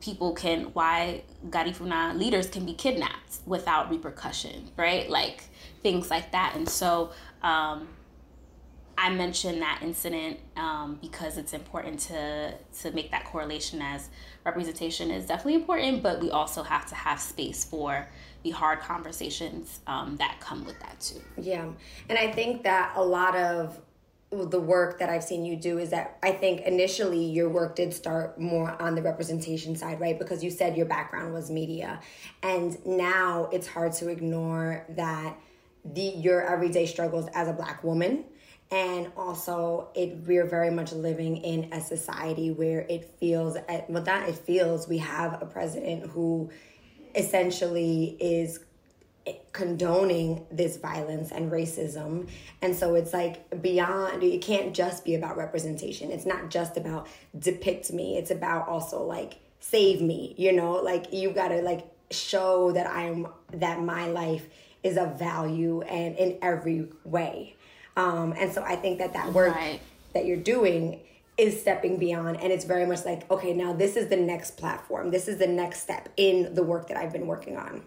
[0.00, 5.08] people can why Garifuna leaders can be kidnapped without repercussion, right?
[5.08, 5.44] Like
[5.82, 6.54] things like that.
[6.56, 7.10] And so
[7.42, 7.88] um,
[8.98, 14.08] I mentioned that incident um, because it's important to to make that correlation as
[14.44, 18.08] representation is definitely important, but we also have to have space for
[18.42, 21.20] the hard conversations um, that come with that too.
[21.36, 21.68] Yeah,
[22.08, 23.80] and I think that a lot of
[24.30, 27.92] the work that I've seen you do is that I think initially your work did
[27.94, 30.18] start more on the representation side, right?
[30.18, 32.00] Because you said your background was media,
[32.42, 35.36] and now it's hard to ignore that
[35.94, 38.24] the your everyday struggles as a black woman.
[38.70, 44.02] And also it we're very much living in a society where it feels at well
[44.02, 46.50] that it feels we have a president who
[47.14, 48.60] essentially is
[49.52, 52.28] condoning this violence and racism.
[52.60, 56.10] And so it's like beyond it can't just be about representation.
[56.10, 57.06] It's not just about
[57.38, 58.18] depict me.
[58.18, 60.72] It's about also like save me you know?
[60.72, 64.46] Like you gotta like show that i'm that my life
[64.86, 67.56] is of value and in every way.
[67.96, 69.80] Um, and so I think that that work right.
[70.14, 71.00] that you're doing
[71.38, 75.10] is stepping beyond and it's very much like okay now this is the next platform
[75.10, 77.82] this is the next step in the work that i've been working on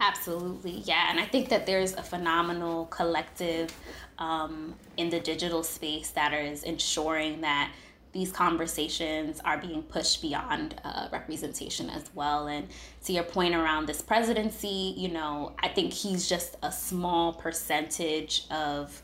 [0.00, 3.70] absolutely yeah and i think that there's a phenomenal collective
[4.18, 7.70] um, in the digital space that is ensuring that
[8.12, 12.46] these conversations are being pushed beyond uh, representation as well.
[12.46, 12.68] And
[13.04, 18.44] to your point around this presidency, you know, I think he's just a small percentage
[18.50, 19.02] of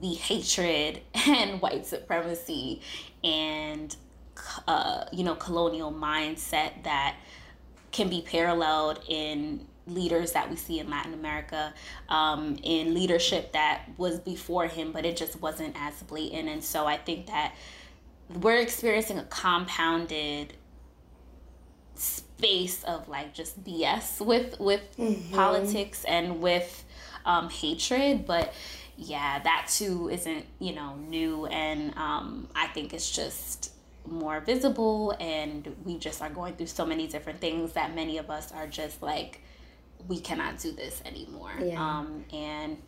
[0.00, 2.82] the hatred and white supremacy
[3.22, 3.94] and,
[4.66, 7.16] uh, you know, colonial mindset that
[7.92, 11.74] can be paralleled in leaders that we see in Latin America,
[12.08, 16.48] um, in leadership that was before him, but it just wasn't as blatant.
[16.48, 17.54] And so I think that
[18.34, 20.54] we're experiencing a compounded
[21.94, 25.34] space of like just BS with with mm-hmm.
[25.34, 26.84] politics and with
[27.24, 28.52] um, hatred, but
[28.96, 33.72] yeah, that too isn't you know new, and um, I think it's just
[34.06, 38.30] more visible, and we just are going through so many different things that many of
[38.30, 39.40] us are just like
[40.08, 41.52] we cannot do this anymore.
[41.60, 41.80] Yeah.
[41.80, 42.78] Um, and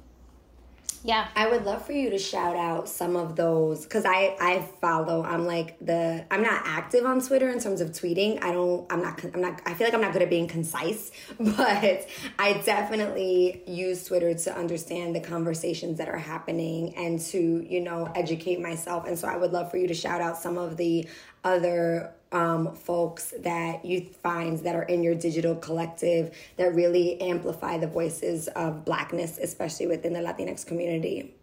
[1.04, 1.28] yeah.
[1.34, 5.22] I would love for you to shout out some of those because i i follow
[5.24, 8.42] i'm like the i'm not active on twitter in terms of tweeting.
[8.42, 11.10] I don't i'm not i'm not i feel like i'm not good at being concise
[11.40, 17.80] but i definitely use twitter to understand the conversations that are happening and to you
[17.80, 19.06] know educate myself.
[19.06, 21.08] And so i would love for you to shout out some of the
[21.44, 27.78] other um, folks that you find that are in your digital collective that really amplify
[27.78, 31.34] the voices of blackness, especially within the Latinx community?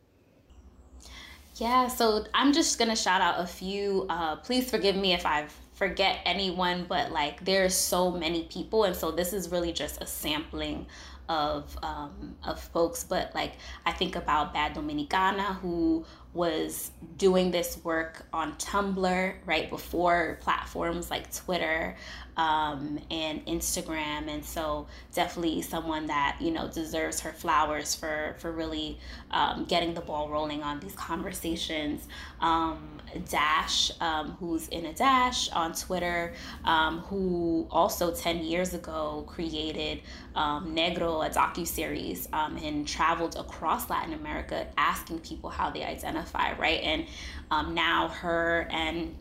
[1.55, 4.05] Yeah, so I'm just gonna shout out a few.
[4.09, 8.95] Uh, please forgive me if I forget anyone, but like there's so many people, and
[8.95, 10.85] so this is really just a sampling
[11.27, 13.03] of um, of folks.
[13.03, 13.53] But like
[13.85, 16.05] I think about Bad Dominicana, who
[16.39, 21.97] was doing this work on Tumblr right before platforms like Twitter
[22.37, 28.53] um, and Instagram, and so definitely someone that you know deserves her flowers for for
[28.53, 28.97] really
[29.31, 32.07] um, getting the ball rolling on these conversations.
[32.39, 32.99] Um,
[33.29, 40.01] Dash, um, who's in a Dash on Twitter, um, who also 10 years ago created
[40.35, 46.28] um, Negro, a docu-series, um, and traveled across Latin America asking people how they identify,
[46.33, 46.81] right?
[46.81, 47.05] And
[47.51, 49.15] um, now her and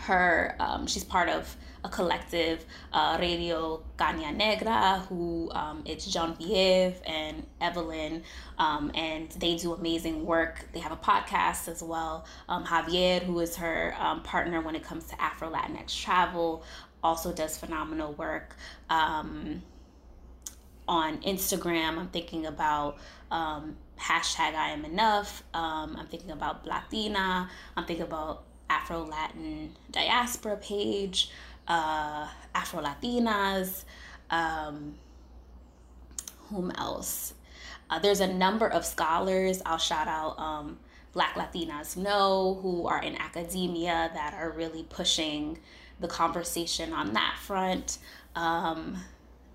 [0.00, 6.94] her, um, she's part of a collective, uh, Radio Caña Negra, who um, it's Genevieve
[7.06, 8.22] and Evelyn,
[8.58, 10.68] um, and they do amazing work.
[10.72, 12.24] They have a podcast as well.
[12.48, 16.62] Um, Javier, who is her um, partner when it comes to Afro Latinx travel,
[17.02, 18.56] also does phenomenal work.
[18.88, 19.62] Um,
[20.86, 22.98] on Instagram, I'm thinking about
[23.30, 25.42] um, hashtag I am enough.
[25.54, 27.48] I'm thinking about Latina.
[27.76, 31.30] I'm thinking about Afro Latin diaspora page,
[31.68, 33.84] uh, Afro Latinas.
[34.30, 34.94] Um,
[36.48, 37.34] whom else?
[37.90, 39.62] Uh, there's a number of scholars.
[39.66, 40.78] I'll shout out um,
[41.12, 45.58] Black Latinas Know, who are in academia that are really pushing
[46.00, 47.98] the conversation on that front.
[48.34, 48.96] Um,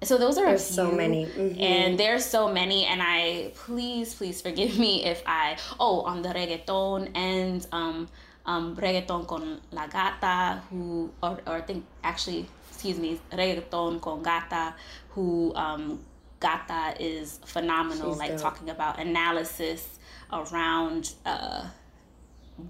[0.03, 1.59] so those are there's a few, so many mm-hmm.
[1.61, 6.29] and there's so many and i please please forgive me if i oh on the
[6.29, 8.07] reggaeton and um
[8.45, 14.21] um reggaeton con la gata who or, or i think actually excuse me reggaeton con
[14.21, 14.75] gata
[15.09, 15.99] who um
[16.39, 18.41] gata is phenomenal She's like dope.
[18.41, 19.97] talking about analysis
[20.31, 21.65] around uh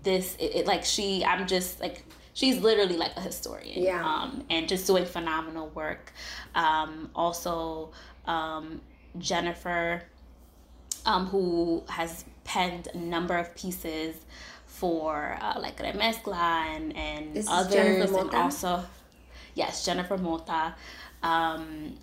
[0.03, 2.03] this it, it like she i'm just like
[2.37, 3.81] she's literally like a historian.
[3.81, 4.05] Yeah.
[4.05, 6.13] Um, and just doing phenomenal work.
[6.53, 7.89] Um, also,
[8.27, 8.79] um,
[9.17, 10.03] Jennifer,
[11.07, 14.15] um, who has penned a number of pieces
[14.67, 16.35] for uh, like Remezcla
[16.75, 18.11] and, and this others.
[18.11, 18.85] And also,
[19.55, 20.75] yes, Jennifer Mota.
[21.23, 21.95] Um,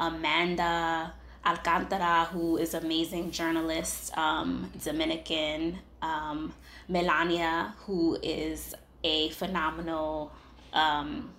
[0.00, 1.14] Amanda
[1.46, 5.78] Alcantara, who is amazing journalist, um, Dominican.
[6.02, 6.52] Um,
[6.86, 8.74] Melania, who is
[9.04, 10.32] a phenomenal
[10.72, 11.30] um,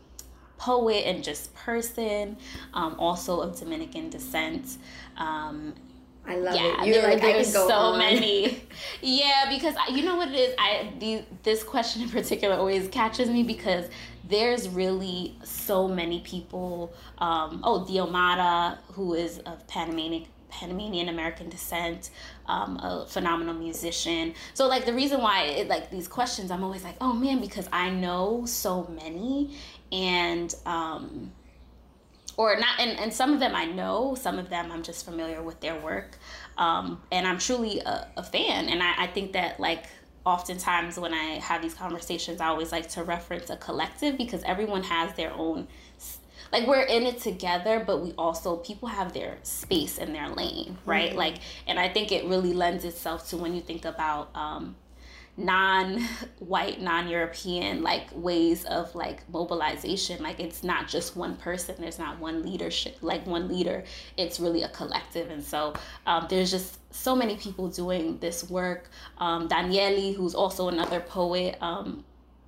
[0.57, 2.37] poet and just person,
[2.73, 4.77] um, also of Dominican descent.
[5.17, 5.73] Um,
[6.27, 6.87] I love yeah, it.
[6.87, 7.99] You're there, like, there's so on.
[7.99, 8.63] many.
[9.01, 10.55] yeah, because I, you know what it is.
[10.57, 13.85] I the, this question in particular always catches me because
[14.27, 16.93] there's really so many people.
[17.19, 22.09] Um, oh, Diomara, who is of Panamanian Panamanian American descent,
[22.47, 24.33] um, a phenomenal musician.
[24.53, 27.67] So like the reason why it, like these questions, I'm always like, oh man, because
[27.71, 29.55] I know so many,
[29.91, 31.31] and um,
[32.37, 35.41] or not, and, and some of them I know, some of them I'm just familiar
[35.41, 36.17] with their work,
[36.57, 39.85] um, and I'm truly a, a fan, and I, I think that like
[40.25, 44.83] oftentimes when I have these conversations, I always like to reference a collective because everyone
[44.83, 45.67] has their own
[46.55, 50.77] like we're in it together but we also people have their space in their lane
[50.85, 51.09] right?
[51.09, 51.17] Mm-hmm.
[51.17, 51.35] like
[51.67, 54.75] and i think it really lends itself to when you think about um
[55.37, 60.23] non-white non-european like ways of like mobilization.
[60.23, 61.75] Like it's not just one person.
[61.77, 63.83] There's not one leadership like one leader.
[64.17, 65.29] It's really a collective.
[65.29, 65.73] And so
[66.05, 68.89] um, there's just so many people doing this work.
[69.17, 72.05] Um, daniele who's also another poet um,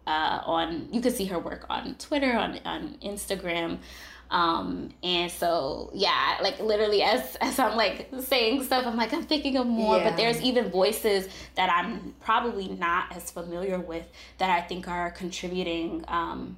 [0.07, 3.79] uh, on you can see her work on Twitter, on on Instagram.
[4.29, 9.23] Um, and so yeah, like literally as as I'm like saying stuff, I'm like I'm
[9.23, 10.09] thinking of more, yeah.
[10.09, 14.05] but there's even voices that I'm probably not as familiar with
[14.37, 16.57] that I think are contributing um,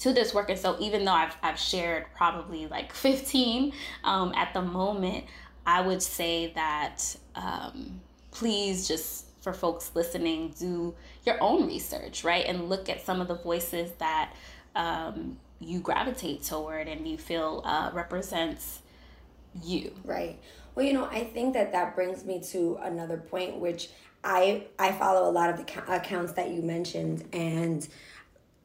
[0.00, 0.50] to this work.
[0.50, 3.72] And so even though I've I've shared probably like 15
[4.04, 5.24] um, at the moment,
[5.66, 10.92] I would say that um, please just for folks listening, do
[11.26, 12.44] your own research, right?
[12.46, 14.32] And look at some of the voices that
[14.74, 18.80] um, you gravitate toward and you feel uh, represents
[19.62, 19.92] you.
[20.04, 20.38] Right.
[20.74, 23.88] Well, you know, I think that that brings me to another point, which
[24.22, 27.86] I I follow a lot of the accounts that you mentioned, and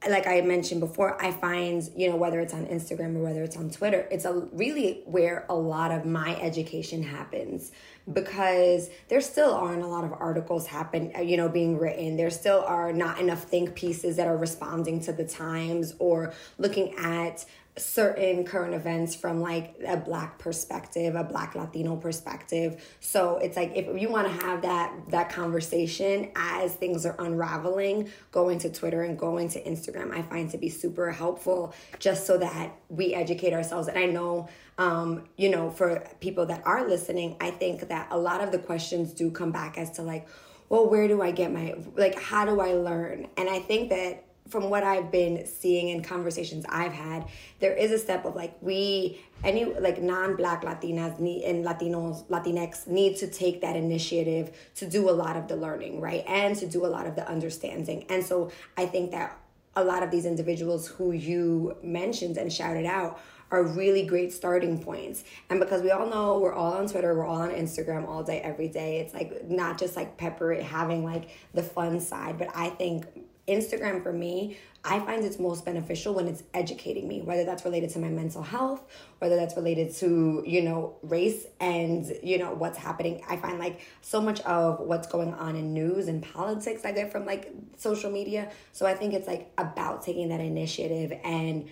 [0.10, 3.56] like I mentioned before, I find, you know, whether it's on Instagram or whether it's
[3.56, 7.72] on Twitter, it's a really where a lot of my education happens
[8.12, 12.18] because there still aren't a lot of articles happen, uh, you know, being written.
[12.18, 16.95] There still are not enough think pieces that are responding to the times or looking
[16.97, 17.45] at
[17.78, 22.84] certain current events from like a black perspective a black latino perspective.
[23.00, 28.10] So it's like if you want to have that that conversation as things are unraveling
[28.32, 30.12] going to twitter and going to instagram.
[30.12, 33.88] I find to be super helpful just so that we educate ourselves.
[33.88, 38.18] And i know um, you know for people that are listening i think that a
[38.18, 40.28] lot of the questions do come back as to like
[40.70, 43.28] well where do i get my like how do i learn?
[43.38, 47.26] And i think that from what I've been seeing in conversations I've had,
[47.60, 52.86] there is a step of like we any like non-black Latinas need and Latinos Latinx
[52.86, 56.24] need to take that initiative to do a lot of the learning, right?
[56.28, 58.06] And to do a lot of the understanding.
[58.10, 59.38] And so I think that
[59.76, 63.22] a lot of these individuals who you mentioned and shouted out
[63.52, 65.24] are really great starting points.
[65.49, 68.39] And because we all know we're all on Twitter, we're all on Instagram all day,
[68.41, 68.99] every day.
[68.99, 73.06] It's like not just like pepper it having like the fun side, but I think
[73.52, 77.91] Instagram for me, I find it's most beneficial when it's educating me, whether that's related
[77.91, 78.82] to my mental health,
[79.20, 83.24] whether that's related to, you know, race and, you know, what's happening.
[83.30, 87.12] I find like so much of what's going on in news and politics I get
[87.12, 88.52] from like social media.
[88.72, 91.70] So I think it's like about taking that initiative and,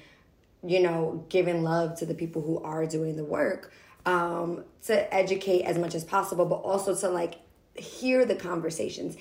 [0.64, 3.74] you know, giving love to the people who are doing the work
[4.06, 7.36] um, to educate as much as possible, but also to like
[7.76, 9.18] hear the conversations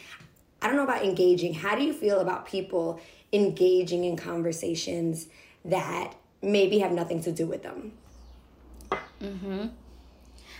[0.60, 1.54] I don't know about engaging.
[1.54, 3.00] How do you feel about people
[3.32, 5.28] engaging in conversations
[5.64, 7.92] that maybe have nothing to do with them?
[9.22, 9.66] Mm-hmm.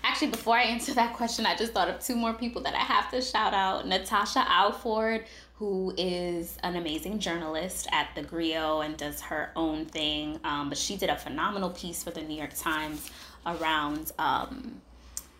[0.05, 2.79] Actually, before I answer that question, I just thought of two more people that I
[2.79, 3.87] have to shout out.
[3.87, 5.25] Natasha Alford,
[5.55, 10.39] who is an amazing journalist at the Grio and does her own thing.
[10.45, 13.11] Um, but she did a phenomenal piece for the New York Times
[13.45, 14.81] around um,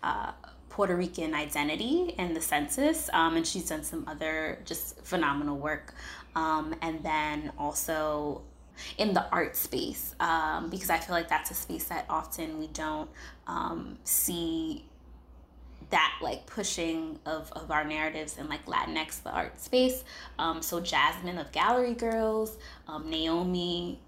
[0.03, 0.31] uh,
[0.79, 3.09] Puerto Rican identity and the census.
[3.11, 5.93] Um, and she's done some other just phenomenal work.
[6.37, 8.43] Um, and then also
[8.97, 12.67] in the art space um, because I feel like that's a space that often we
[12.67, 13.09] don't
[13.45, 14.85] um, see
[15.89, 20.05] that like pushing of, of our narratives in like Latinx the art space.
[20.37, 22.57] Um, so Jasmine of Gallery Girls,
[22.87, 23.99] um, Naomi,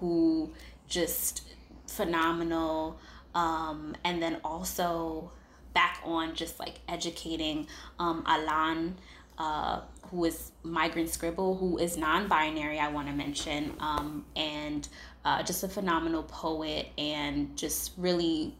[0.00, 0.52] who
[0.86, 1.48] just
[1.86, 2.98] phenomenal,
[3.34, 5.30] um, and then also
[5.76, 7.66] back on just like educating
[7.98, 8.96] um, Alan.
[9.38, 14.88] Uh, who is Migrant Scribble, who is non binary, I want to mention, um, and
[15.26, 18.54] uh, just a phenomenal poet and just really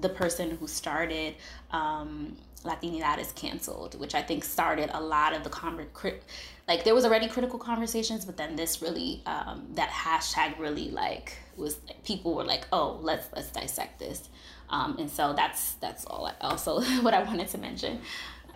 [0.00, 1.34] the person who started
[1.72, 6.20] um, Latinidad is canceled, which I think started a lot of the conver-
[6.68, 11.36] like there was already critical conversations, but then this really um, that hashtag really like
[11.56, 14.28] was people were like, oh, let's let's dissect this,
[14.70, 16.26] um, and so that's that's all.
[16.26, 18.00] I, also, what I wanted to mention,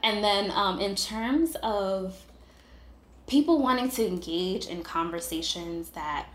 [0.02, 2.16] and then um, in terms of
[3.26, 6.28] people wanting to engage in conversations that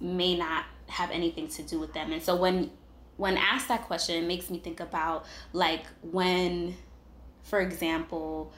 [0.00, 2.12] may not have anything to do with them.
[2.12, 2.70] And so when
[3.16, 6.76] when asked that question, it makes me think about like when,
[7.42, 8.52] for example,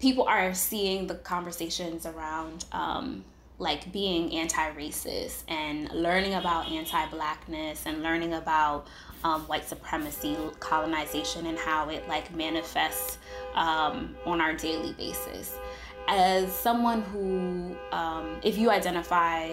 [0.00, 3.24] people are seeing the conversations around um,
[3.58, 8.86] like being anti-racist and learning about anti-blackness and learning about
[9.24, 13.18] um, white supremacy, colonization, and how it like manifests
[13.54, 15.58] um, on our daily basis
[16.08, 19.52] as someone who, um, if you identify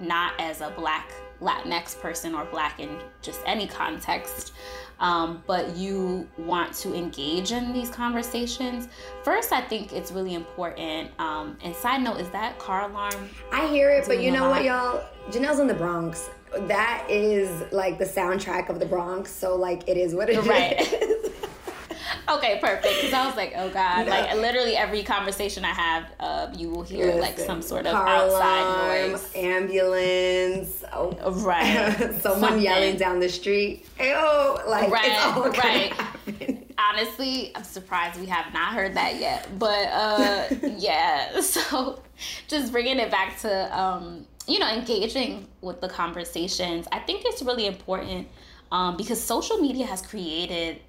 [0.00, 4.52] not as a black Latinx person or black in just any context,
[5.00, 8.88] um, but you want to engage in these conversations,
[9.22, 11.10] first, I think it's really important.
[11.20, 13.28] Um, and side note, is that car alarm?
[13.52, 15.04] I hear it, but you know what, y'all?
[15.30, 16.30] Janelle's in the Bronx.
[16.58, 19.30] That is like the soundtrack of the Bronx.
[19.30, 20.80] So, like, it is what it right.
[20.80, 21.32] is.
[22.28, 22.94] okay, perfect.
[22.96, 26.82] Because I was like, oh god, like literally every conversation I have, uh, you will
[26.82, 32.62] hear Listen, like some sort of outside noise, ambulance, oh, right, someone Something.
[32.62, 33.86] yelling down the street.
[34.00, 35.92] Oh, like right, right.
[35.92, 36.64] Happen.
[36.78, 39.48] Honestly, I'm surprised we have not heard that yet.
[39.58, 42.02] But uh, yeah, so
[42.48, 46.86] just bringing it back to um, you know engaging with the conversations.
[46.92, 48.28] I think it's really important.
[48.72, 50.80] Um, because social media has created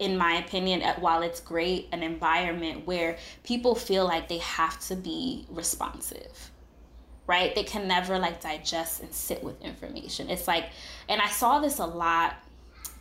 [0.00, 4.96] in my opinion, while it's great, an environment where people feel like they have to
[4.96, 6.50] be responsive,
[7.26, 7.54] right?
[7.54, 10.30] They can never like digest and sit with information.
[10.30, 10.70] It's like,
[11.06, 12.36] and I saw this a lot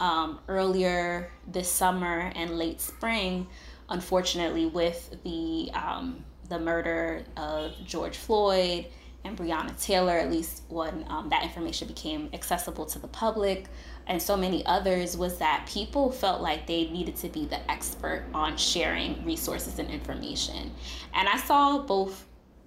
[0.01, 3.47] um, earlier this summer and late spring,
[3.87, 8.87] unfortunately, with the um, the murder of George Floyd
[9.25, 13.67] and Breonna Taylor, at least when um, that information became accessible to the public
[14.09, 18.25] and so many others was that people felt like they needed to be the expert
[18.33, 20.71] on sharing resources and information.
[21.13, 22.25] And I saw both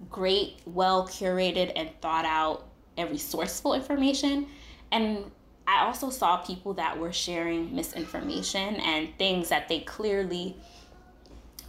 [0.09, 4.47] great, well curated, and thought out and resourceful information.
[4.93, 5.29] And
[5.67, 10.55] I also saw people that were sharing misinformation and things that they clearly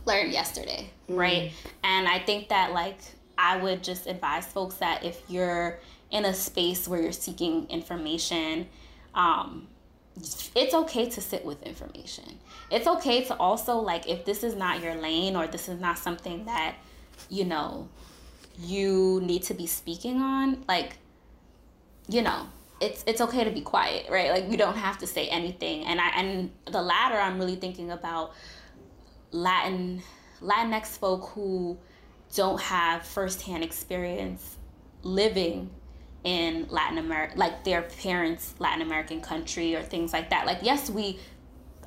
[0.07, 1.18] learned yesterday, mm-hmm.
[1.18, 1.53] right?
[1.82, 2.99] And I think that, like,
[3.37, 5.78] I would just advise folks that if you're
[6.11, 8.68] in a space where you're seeking information,
[9.14, 9.68] um,
[10.55, 12.39] it's okay to sit with information.
[12.70, 15.99] It's okay to also like if this is not your lane or this is not
[15.99, 16.76] something that
[17.28, 17.89] you know
[18.59, 20.97] you need to be speaking on, like
[22.09, 22.47] you know,
[22.80, 24.30] it's it's okay to be quiet, right?
[24.30, 25.85] Like you don't have to say anything.
[25.85, 28.32] And I and the latter I'm really thinking about
[29.32, 30.03] Latin
[30.41, 31.78] Latinx folk who
[32.35, 34.57] don't have firsthand experience
[35.03, 35.70] living
[36.24, 40.47] in Latin America, like their parents' Latin American country or things like that.
[40.47, 41.18] Like, yes, we,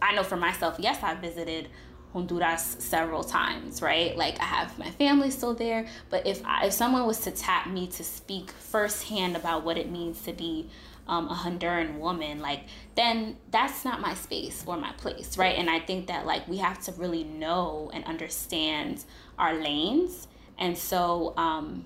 [0.01, 1.69] I know for myself, yes, I visited
[2.13, 4.15] Honduras several times, right?
[4.15, 5.87] Like, I have my family still there.
[6.09, 9.91] But if I, if someone was to tap me to speak firsthand about what it
[9.91, 10.69] means to be
[11.07, 12.61] um, a Honduran woman, like,
[12.95, 15.57] then that's not my space or my place, right?
[15.57, 19.03] And I think that, like, we have to really know and understand
[19.37, 20.27] our lanes.
[20.57, 21.85] And so, um,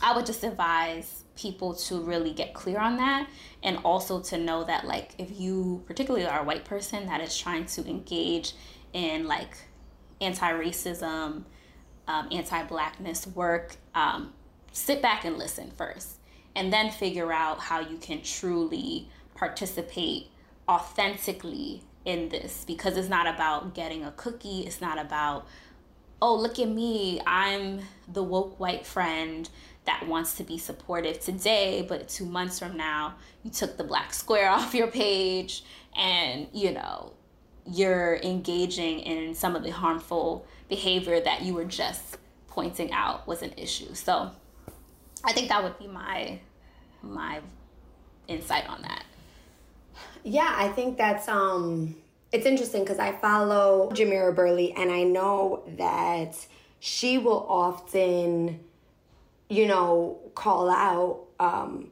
[0.00, 3.28] I would just advise people to really get clear on that
[3.62, 7.36] and also to know that like if you particularly are a white person that is
[7.36, 8.54] trying to engage
[8.92, 9.56] in like
[10.20, 11.44] anti-racism,
[12.08, 14.32] um, anti-blackness work, um,
[14.72, 16.16] sit back and listen first,
[16.56, 20.28] and then figure out how you can truly participate
[20.68, 24.60] authentically in this because it's not about getting a cookie.
[24.60, 25.46] It's not about,
[26.20, 27.20] oh, look at me.
[27.26, 27.80] I'm
[28.12, 29.48] the woke white friend
[29.84, 34.12] that wants to be supportive today, but two months from now, you took the black
[34.12, 35.64] square off your page
[35.96, 37.12] and, you know,
[37.70, 43.42] you're engaging in some of the harmful behavior that you were just pointing out was
[43.42, 43.94] an issue.
[43.94, 44.30] So
[45.24, 46.40] I think that would be my
[47.02, 47.40] my
[48.26, 49.04] insight on that.
[50.24, 51.94] Yeah, I think that's um
[52.32, 56.34] it's interesting because I follow Jamira Burley and I know that
[56.80, 58.60] she will often,
[59.48, 61.90] you know, call out um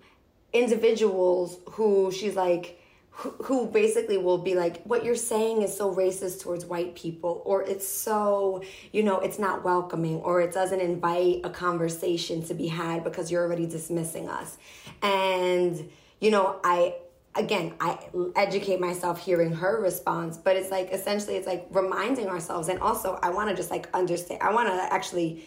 [0.52, 2.80] individuals who she's like
[3.10, 7.62] who basically will be like what you're saying is so racist towards white people or
[7.62, 8.62] it's so
[8.92, 13.30] you know it's not welcoming or it doesn't invite a conversation to be had because
[13.30, 14.58] you're already dismissing us.
[15.02, 16.94] And you know i
[17.36, 17.98] again i
[18.34, 22.68] educate myself hearing her response but it's like essentially it's like reminding ourselves.
[22.68, 25.46] And also i want to just like understand i want to actually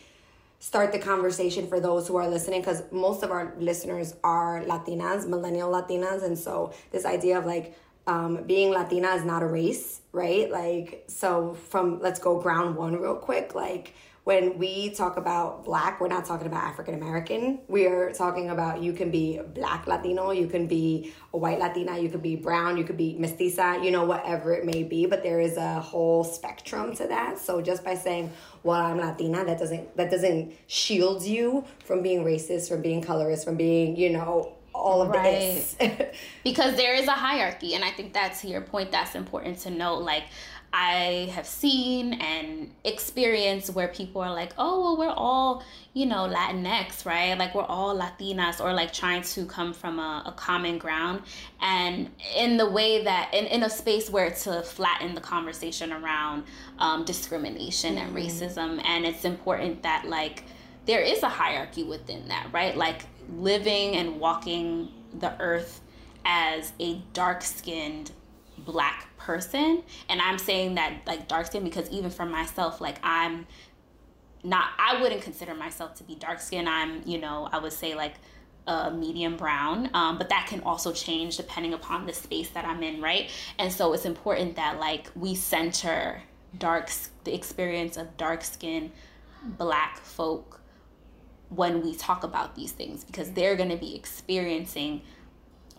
[0.60, 5.26] start the conversation for those who are listening because most of our listeners are latinas
[5.26, 6.22] millennial latinas.
[6.24, 7.78] And so this idea of like
[8.08, 10.50] um, being latina is not a race right?
[10.52, 13.56] Like so from let's go ground one real quick.
[13.56, 13.94] Like
[14.30, 17.61] when we talk about black, we're not talking about African American.
[17.67, 21.97] We are talking about you can be black Latino, you can be a white Latina,
[21.97, 25.07] you could be brown, you could be mestiza, you know, whatever it may be.
[25.07, 27.39] But there is a whole spectrum to that.
[27.39, 32.23] So just by saying, well, I'm Latina, that doesn't that doesn't shield you from being
[32.23, 35.23] racist, from being colorist, from being, you know, all of right.
[35.23, 35.75] this.
[36.43, 38.91] because there is a hierarchy, and I think that's to your point.
[38.91, 40.03] That's important to note.
[40.03, 40.25] Like
[40.72, 45.63] I have seen and experienced where people are like, oh, well, we're all,
[45.93, 47.38] you know, Latinx, right?
[47.38, 51.24] Like we're all Latinas or like trying to come from a, a common ground.
[51.59, 56.43] And in the way that, in, in a space where to flatten the conversation around
[56.78, 58.15] um, discrimination mm-hmm.
[58.15, 58.82] and racism.
[58.86, 60.43] And it's important that, like,
[60.86, 62.76] there is a hierarchy within that, right?
[62.76, 63.03] Like
[63.38, 64.89] living and walking
[65.20, 65.82] the earth
[66.26, 68.11] as a dark skinned
[68.72, 73.47] black person and i'm saying that like dark skin because even for myself like i'm
[74.43, 76.67] not i wouldn't consider myself to be dark skin.
[76.67, 78.15] I'm you know i would say like
[78.67, 82.84] a medium brown um, but that can also change depending upon the space that i'm
[82.84, 83.30] in right?
[83.57, 86.22] And so it's important that like we center
[86.57, 86.89] dark
[87.24, 88.91] the experience of dark skin
[89.43, 90.61] black folk
[91.49, 95.01] when we talk about these things because they're going to be experiencing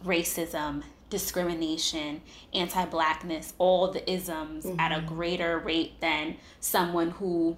[0.04, 2.22] racism discrimination,
[2.54, 4.80] anti blackness, all the isms mm-hmm.
[4.80, 5.14] at a mm-hmm.
[5.14, 7.56] greater rate than someone who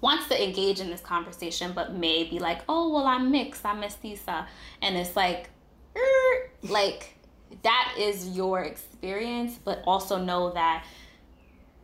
[0.00, 3.80] wants to engage in this conversation but may be like, oh, well, I'm mixed, I'm
[3.80, 4.46] mestiza.
[4.82, 5.48] And it's like,
[5.96, 7.16] er, like,
[7.62, 10.84] that is your experience, but also know that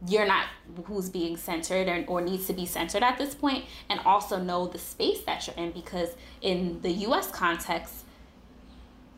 [0.06, 0.46] you're not
[0.84, 4.66] who's being centered or, or needs to be centered at this point and also know
[4.66, 8.04] the space that you're in because in the us context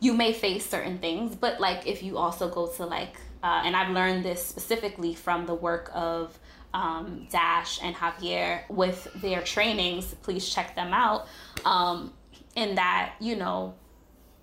[0.03, 3.73] you may face certain things, but like if you also go to like, uh, and
[3.73, 6.37] I've learned this specifically from the work of
[6.73, 10.13] um, Dash and Javier with their trainings.
[10.21, 11.27] Please check them out.
[11.63, 12.13] Um,
[12.55, 13.75] in that, you know,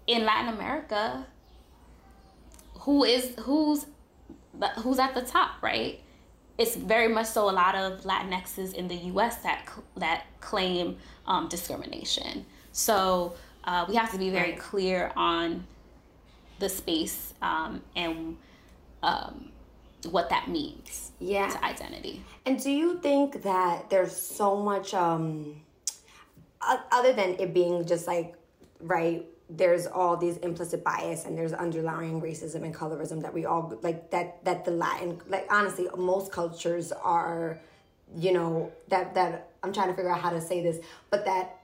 [0.07, 1.27] in Latin America,
[2.81, 3.85] who is who's
[4.79, 6.01] who's at the top, right?
[6.57, 9.37] It's very much so a lot of Latinxes in the U.S.
[9.43, 10.97] that that claim
[11.27, 12.47] um, discrimination.
[12.73, 13.35] So
[13.71, 15.65] uh, we have to be very clear on
[16.59, 18.37] the space um, and
[19.05, 19.53] um,
[20.11, 21.49] what that means yeah.
[21.49, 22.21] to identity.
[22.45, 25.63] And do you think that there's so much, um,
[26.61, 28.35] other than it being just like,
[28.81, 33.79] right, there's all these implicit bias and there's underlying racism and colorism that we all
[33.83, 37.59] like that that the latin like honestly most cultures are
[38.17, 40.79] you know that that i'm trying to figure out how to say this
[41.11, 41.60] but that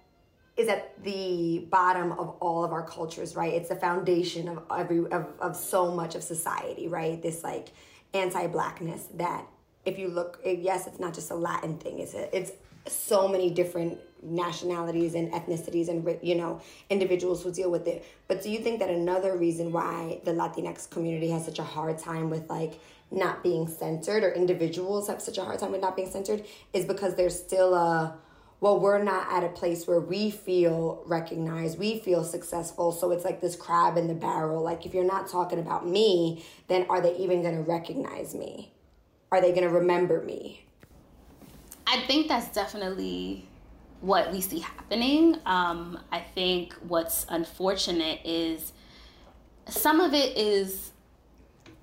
[0.56, 3.52] is at the bottom of all of our cultures, right?
[3.52, 7.20] It's the foundation of every of, of so much of society, right?
[7.20, 7.68] This like
[8.14, 9.46] anti-blackness that
[9.84, 12.52] if you look eh, yes, it's not just a Latin thing, it's a, it's
[12.88, 18.42] so many different nationalities and ethnicities and you know individuals who deal with it but
[18.42, 22.30] do you think that another reason why the latinx community has such a hard time
[22.30, 22.80] with like
[23.10, 26.84] not being centered or individuals have such a hard time with not being centered is
[26.84, 28.16] because there's still a
[28.60, 32.90] well, we're not at a place where we feel recognized, we feel successful.
[32.90, 34.62] So it's like this crab in the barrel.
[34.62, 38.72] Like, if you're not talking about me, then are they even going to recognize me?
[39.30, 40.64] Are they going to remember me?
[41.86, 43.46] I think that's definitely
[44.00, 45.36] what we see happening.
[45.46, 48.72] Um, I think what's unfortunate is
[49.68, 50.92] some of it is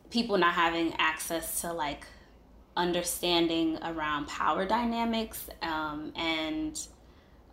[0.10, 2.06] people not having access to like
[2.76, 6.88] understanding around power dynamics um, and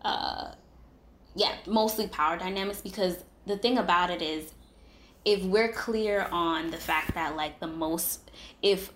[0.03, 0.51] uh,
[1.35, 4.53] yeah, mostly power dynamics because the thing about it is
[5.25, 8.91] if we're clear on the fact that like the most if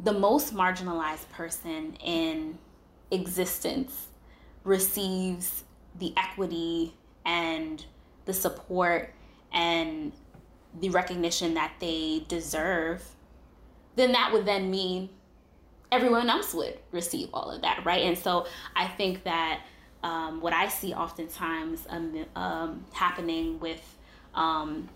[0.00, 2.58] the most marginalized person in
[3.10, 4.08] existence
[4.64, 5.62] receives
[5.98, 6.94] the equity
[7.24, 7.84] and
[8.24, 9.14] the support
[9.52, 10.12] and
[10.80, 13.04] the recognition that they deserve
[13.94, 15.08] then that would then mean
[15.92, 19.60] everyone else would receive all of that right and so i think that
[20.04, 23.96] um, what I see oftentimes um, um, happening with
[24.34, 24.90] um,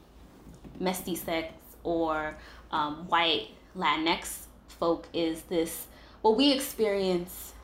[0.81, 1.49] mestizos
[1.83, 2.37] or
[2.71, 5.87] um, white Latinx folk is this,
[6.23, 7.55] well, we experience,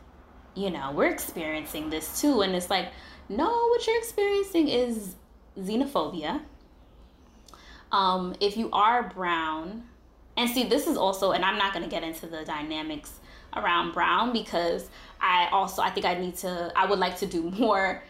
[0.55, 2.41] you know, we're experiencing this too.
[2.41, 2.89] And it's like,
[3.29, 5.15] no, what you're experiencing is
[5.59, 6.41] xenophobia.
[7.93, 9.85] Um, if you are brown,
[10.37, 13.13] and see, this is also, and I'm not going to get into the dynamics
[13.57, 14.89] around brown because
[15.21, 18.03] I also I think I need to I would like to do more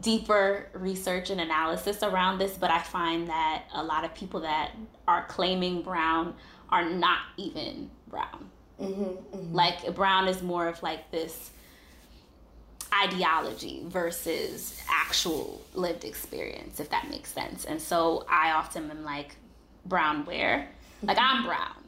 [0.00, 4.72] deeper research and analysis around this, but I find that a lot of people that
[5.06, 6.34] are claiming brown
[6.70, 8.50] are not even brown.
[8.80, 9.54] Mm-hmm, mm-hmm.
[9.54, 11.50] Like brown is more of like this
[12.92, 17.64] ideology versus actual lived experience, if that makes sense.
[17.64, 19.36] And so I often am like,
[19.84, 20.68] brown where?
[21.06, 21.84] Like I'm brown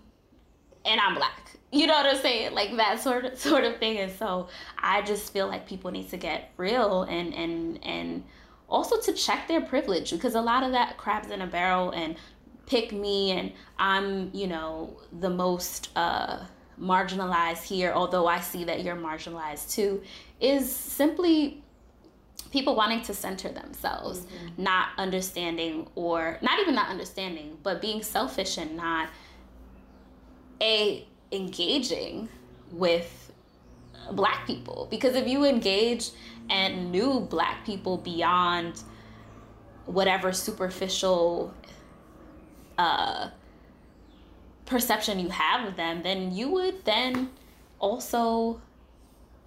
[0.85, 2.55] and I'm black you know what I'm saying?
[2.55, 3.99] Like that sort of sort of thing.
[3.99, 4.49] And so
[4.79, 8.25] I just feel like people need to get real and and and
[8.69, 12.17] also to check their privilege because a lot of that crabs in a barrel and
[12.67, 16.45] pick me and I'm, you know, the most uh
[16.81, 20.03] marginalized here, although I see that you're marginalized too,
[20.41, 21.63] is simply
[22.51, 24.63] people wanting to center themselves, mm-hmm.
[24.63, 29.09] not understanding or not even not understanding, but being selfish and not
[30.61, 32.29] a engaging
[32.73, 33.33] with
[34.13, 36.11] black people because if you engage
[36.49, 38.83] and knew black people beyond
[39.87, 41.53] whatever superficial
[42.79, 43.29] uh,
[44.65, 47.31] perception you have of them then you would then
[47.79, 48.61] also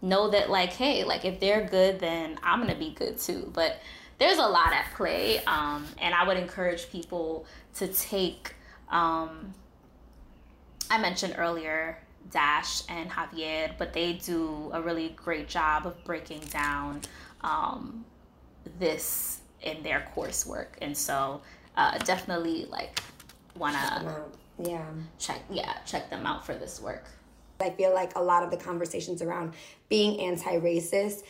[0.02, 3.52] know that like hey like if they're good then i'm gonna be good too.
[3.54, 3.78] But
[4.18, 7.46] there's a lot at play um, and i would encourage people
[7.76, 8.56] to take
[8.90, 9.54] um,
[10.92, 11.98] I mentioned earlier
[12.30, 17.02] Dash and Javier, but they do a really great job of breaking down
[17.42, 18.06] um,
[18.78, 21.42] this in their coursework, and so
[21.78, 23.02] uh, definitely like
[23.56, 24.26] wanna
[24.60, 24.84] yeah.
[25.18, 27.06] check yeah check them out for this work.
[27.62, 29.54] I feel like a lot of the conversations around
[29.90, 31.24] being anti-racist.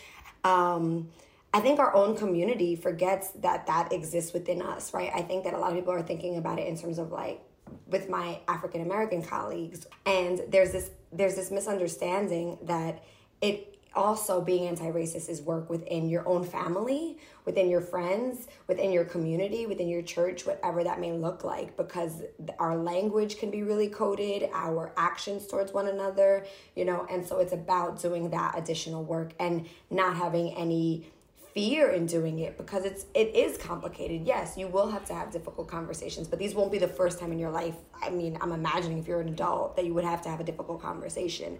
[0.43, 1.09] Um,
[1.53, 5.11] I think our own community forgets that that exists within us, right?
[5.13, 7.41] I think that a lot of people are thinking about it in terms of like
[7.87, 13.03] with my African American colleagues and there's this there's this misunderstanding that
[13.41, 19.03] it also being anti-racist is work within your own family within your friends within your
[19.03, 22.21] community within your church whatever that may look like because
[22.59, 27.39] our language can be really coded our actions towards one another you know and so
[27.39, 31.05] it's about doing that additional work and not having any
[31.53, 34.25] fear in doing it because it's it is complicated.
[34.25, 37.31] Yes, you will have to have difficult conversations, but these won't be the first time
[37.31, 37.75] in your life.
[38.01, 40.43] I mean, I'm imagining if you're an adult that you would have to have a
[40.43, 41.59] difficult conversation.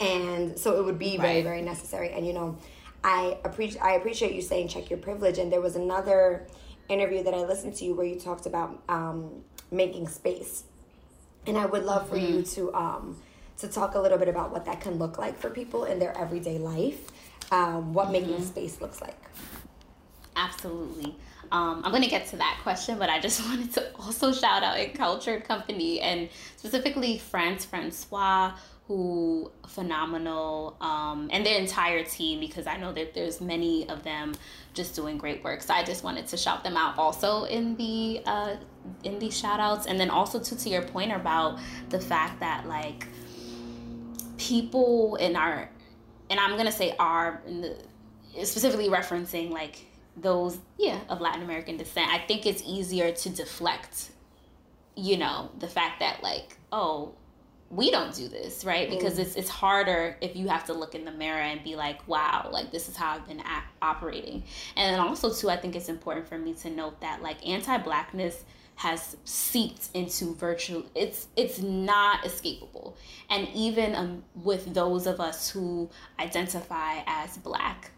[0.00, 2.56] And so it would be very very necessary and you know,
[3.02, 6.46] I appreciate I appreciate you saying check your privilege and there was another
[6.88, 10.64] interview that I listened to you where you talked about um, making space.
[11.46, 12.38] And I would love for mm-hmm.
[12.38, 13.22] you to um,
[13.58, 16.16] to talk a little bit about what that can look like for people in their
[16.18, 17.10] everyday life
[17.50, 18.12] um, what mm-hmm.
[18.12, 19.18] making space looks like.
[20.36, 21.16] Absolutely.
[21.52, 24.62] Um, I'm going to get to that question, but I just wanted to also shout
[24.62, 28.52] out Encultured Company and specifically France Francois,
[28.86, 34.34] who phenomenal, um, and their entire team because I know that there's many of them
[34.74, 35.62] just doing great work.
[35.62, 38.56] So I just wanted to shout them out also in the uh,
[39.02, 41.58] in these shout outs, and then also to to your point about
[41.88, 43.06] the fact that like
[44.36, 45.70] people in our
[46.28, 47.42] and I'm gonna say are
[48.42, 52.10] specifically referencing like those yeah of Latin American descent.
[52.10, 54.10] I think it's easier to deflect,
[54.94, 57.14] you know, the fact that like oh
[57.74, 58.88] we don't do this right?
[58.88, 59.20] Because mm.
[59.20, 62.48] it's it's harder if you have to look in the mirror and be like wow
[62.52, 63.42] like this is how i've been
[63.82, 64.42] operating.
[64.76, 68.44] And then also too i think it's important for me to note that like anti-blackness
[68.76, 72.94] has seeped into virtual it's it's not escapable.
[73.30, 77.90] And even um, with those of us who identify as black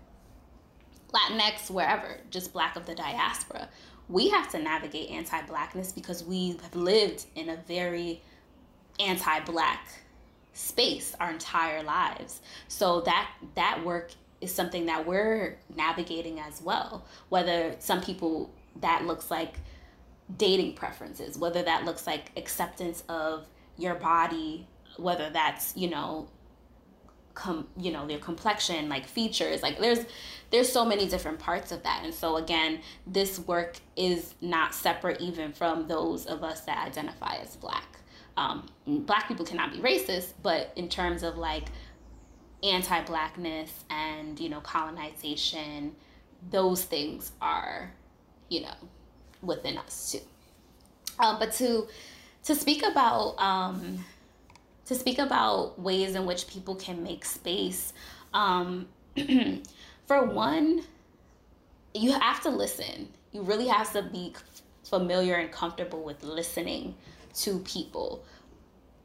[1.13, 3.69] latinx wherever just black of the diaspora
[4.09, 8.23] we have to navigate anti-blackness because we have lived in a very
[8.99, 9.87] anti-black
[10.53, 17.05] space our entire lives so that that work is something that we're navigating as well
[17.29, 19.57] whether some people that looks like
[20.37, 23.47] dating preferences, whether that looks like acceptance of
[23.79, 24.67] your body,
[24.97, 26.29] whether that's, you know,
[27.35, 30.01] com you know, your complexion, like features, like there's
[30.51, 32.03] there's so many different parts of that.
[32.05, 37.37] And so again, this work is not separate even from those of us that identify
[37.37, 37.99] as black.
[38.37, 41.65] Um, black people cannot be racist, but in terms of like
[42.63, 45.95] anti-blackness and you know colonization,
[46.51, 47.93] those things are,
[48.49, 48.75] you know,
[49.43, 50.21] within us too.
[51.19, 51.87] Um, but to
[52.45, 54.05] to speak about um,
[54.87, 57.93] to speak about ways in which people can make space.
[58.33, 58.89] Um,
[60.07, 60.83] for one,
[61.95, 63.09] you have to listen.
[63.33, 64.35] You really have to be
[64.85, 66.95] familiar and comfortable with listening
[67.37, 68.25] to people.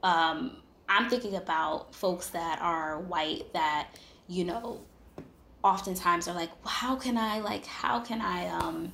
[0.04, 0.58] Um,
[0.90, 3.90] I'm thinking about folks that are white that,
[4.28, 4.82] you know,
[5.64, 8.94] oftentimes are like, how can I like, how can I um,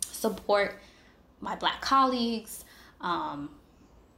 [0.00, 0.80] support
[1.40, 2.64] my black colleagues
[3.00, 3.50] um,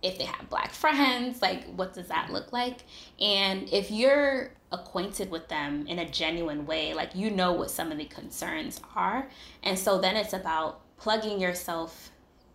[0.02, 1.40] if they have black friends?
[1.42, 2.78] Like what does that look like?
[3.20, 7.90] And if you're acquainted with them in a genuine way like you know what some
[7.90, 9.28] of the concerns are.
[9.62, 12.10] And so then it's about plugging yourself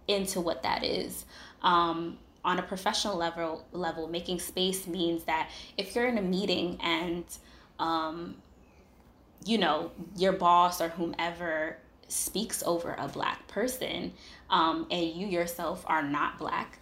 [0.08, 1.26] into what that is
[1.66, 6.78] um, on a professional level level making space means that if you're in a meeting
[6.82, 7.26] and
[7.80, 8.36] um,
[9.44, 14.14] you know your boss or whomever speaks over a black person
[14.50, 16.80] um, and you yourself are not black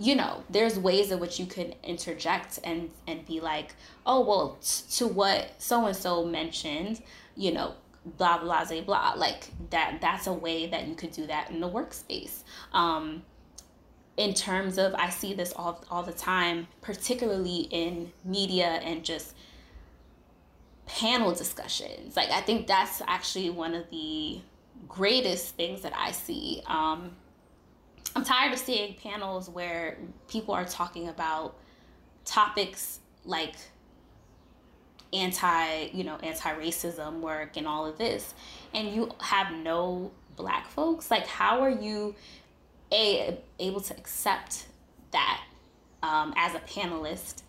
[0.00, 4.58] you know there's ways in which you could interject and and be like oh well
[4.60, 7.00] t- to what so and so mentioned
[7.36, 7.72] you know
[8.18, 11.60] blah blah blah blah like that that's a way that you could do that in
[11.60, 12.42] the workspace.
[12.72, 13.22] Um
[14.16, 19.34] in terms of i see this all all the time particularly in media and just
[20.86, 22.16] panel discussions.
[22.16, 24.40] Like I think that's actually one of the
[24.88, 26.62] greatest things that I see.
[26.66, 27.12] Um,
[28.16, 29.98] I'm tired of seeing panels where
[30.28, 31.56] people are talking about
[32.24, 33.54] topics like
[35.12, 38.34] anti, you know, anti-racism work and all of this,
[38.72, 41.10] and you have no black folks.
[41.10, 42.14] Like, how are you
[42.94, 44.66] a able to accept
[45.10, 45.42] that
[46.02, 47.42] um, as a panelist?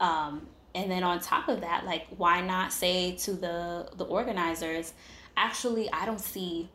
[0.00, 4.92] Um, and then on top of that like why not say to the the organizers
[5.36, 6.68] actually i don't see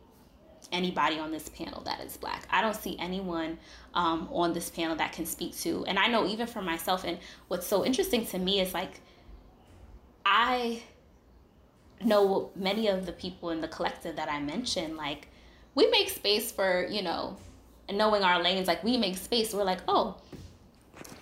[0.71, 3.57] anybody on this panel that is black i don't see anyone
[3.93, 7.17] um, on this panel that can speak to and i know even for myself and
[7.47, 8.99] what's so interesting to me is like
[10.25, 10.81] i
[12.03, 15.27] know many of the people in the collective that i mentioned like
[15.73, 17.37] we make space for you know
[17.91, 19.53] knowing our lanes like we make space.
[19.53, 20.17] We're like oh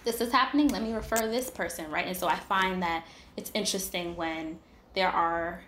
[0.03, 0.68] this is happening.
[0.68, 2.05] Let me refer this person right?
[2.05, 3.05] And so i find that
[3.38, 4.59] it's interesting when
[4.93, 5.61] there are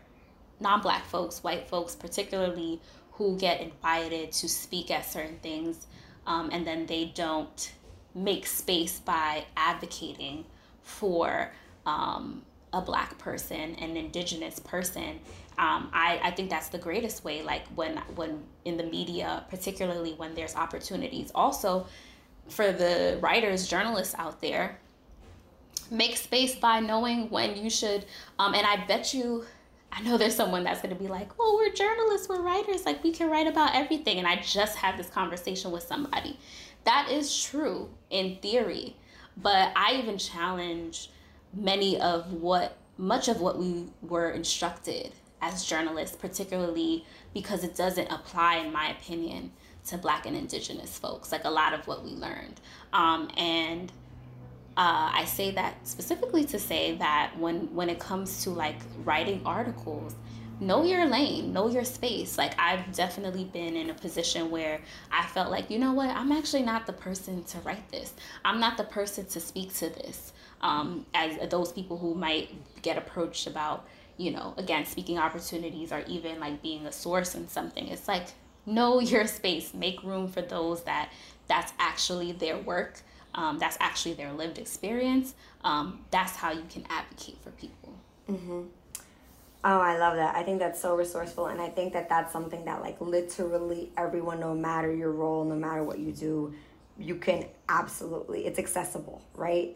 [0.60, 2.82] non-black folks white folks particularly
[3.14, 5.88] who get invited to speak at certain things
[6.26, 7.74] um, and then they don't
[8.16, 10.46] make space by advocating
[10.82, 11.52] for
[11.86, 12.42] um,
[12.74, 15.20] a black person an indigenous person
[15.58, 20.14] um, I, I think that's the greatest way like when when in the media particularly
[20.14, 21.88] when there's opportunities also
[22.50, 24.80] for the writers, journalists out there,
[25.92, 28.06] make space by knowing when you should.
[28.40, 29.46] Um, and I bet you,
[29.92, 33.04] I know there's someone that's going to be like, well, we're journalists, we're writers, like
[33.04, 34.18] we can write about everything.
[34.18, 36.40] And I just had this conversation with somebody.
[36.84, 38.96] That is true in theory,
[39.36, 41.10] but I even challenge
[41.54, 45.12] many of what, much of what we were instructed
[45.42, 49.52] as journalists, particularly because it doesn't apply, in my opinion,
[49.88, 52.60] to black and indigenous folks like a lot of what we learned.
[52.94, 53.92] Um, and
[54.78, 59.42] uh, i say that specifically to say that when when it comes to like writing
[59.44, 60.14] articles
[60.60, 62.38] know your lane know your space.
[62.38, 64.82] Like i've definitely been in a position where
[65.12, 68.14] i felt like you know what i'm actually not the person to write this.
[68.46, 70.34] I'm not the person to speak to this.
[70.60, 72.50] Um, as those people who might
[72.82, 77.48] get approached about you know again speaking opportunities or even like being a source in
[77.48, 78.28] something it's like
[78.66, 81.12] know your space make room for those that
[81.48, 83.02] that's actually their work
[83.36, 87.94] um, that's actually their lived experience um, that's how you can advocate for people
[88.30, 88.64] mm-hmm.
[89.64, 90.36] Oh, I love that.
[90.36, 91.48] I think that's so resourceful.
[91.48, 95.56] And I think that that's something that, like, literally everyone, no matter your role, no
[95.56, 96.54] matter what you do,
[96.98, 99.76] you can absolutely, it's accessible, right?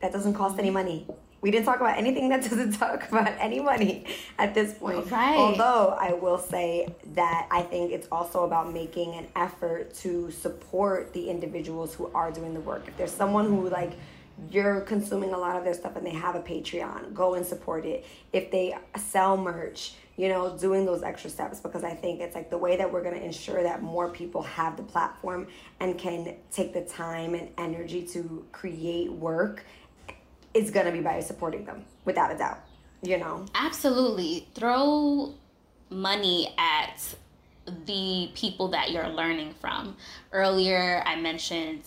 [0.00, 1.06] That doesn't cost any money.
[1.40, 4.06] We didn't talk about anything that doesn't talk about any money
[4.38, 5.10] at this point.
[5.10, 5.36] Right.
[5.36, 11.12] Although I will say that I think it's also about making an effort to support
[11.12, 12.88] the individuals who are doing the work.
[12.88, 13.92] If there's someone who, like,
[14.50, 17.84] you're consuming a lot of their stuff and they have a Patreon, go and support
[17.84, 18.04] it.
[18.32, 22.50] If they sell merch, you know, doing those extra steps because I think it's like
[22.50, 25.46] the way that we're going to ensure that more people have the platform
[25.80, 29.64] and can take the time and energy to create work
[30.54, 32.60] is to be by supporting them without a doubt,
[33.02, 33.44] you know.
[33.54, 34.46] Absolutely.
[34.54, 35.34] Throw
[35.90, 37.14] money at
[37.86, 39.96] the people that you're learning from.
[40.32, 41.82] Earlier I mentioned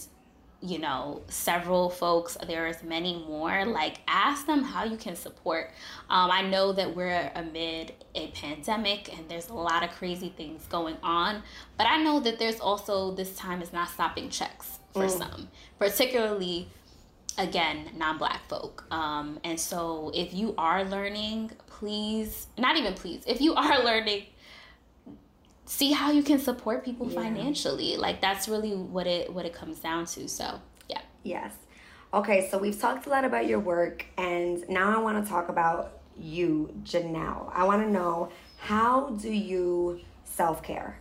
[0.64, 5.72] you know several folks there's many more like ask them how you can support
[6.09, 10.68] um, i know that we're amid a pandemic and there's a lot of crazy things
[10.68, 11.41] going on
[11.78, 15.18] but i know that there's also this time is not stopping checks for mm.
[15.18, 15.47] some
[15.80, 16.68] particularly
[17.42, 18.86] again non-black folk.
[18.92, 24.28] Um, and so if you are learning please not even please if you are learning
[25.66, 27.22] see how you can support people yeah.
[27.22, 27.98] financially.
[27.98, 30.28] Like that's really what it what it comes down to.
[30.28, 31.02] So yeah.
[31.24, 31.54] Yes.
[32.14, 35.50] Okay so we've talked a lot about your work and now i want to talk
[35.50, 37.52] about you janelle.
[37.54, 41.00] I want to know how do you self-care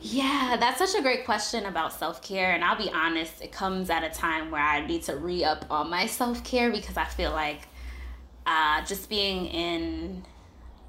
[0.00, 2.52] yeah, that's such a great question about self care.
[2.52, 5.64] And I'll be honest, it comes at a time where I need to re up
[5.70, 7.68] on my self care because I feel like
[8.46, 10.24] uh, just being in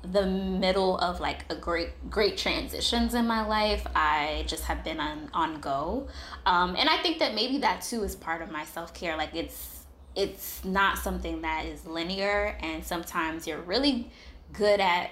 [0.01, 4.97] the middle of like a great great transitions in my life i just have been
[4.97, 6.07] on on go
[6.45, 9.84] um, and i think that maybe that too is part of my self-care like it's
[10.16, 14.10] it's not something that is linear and sometimes you're really
[14.53, 15.12] good at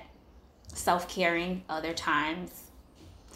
[0.73, 2.66] self-caring other times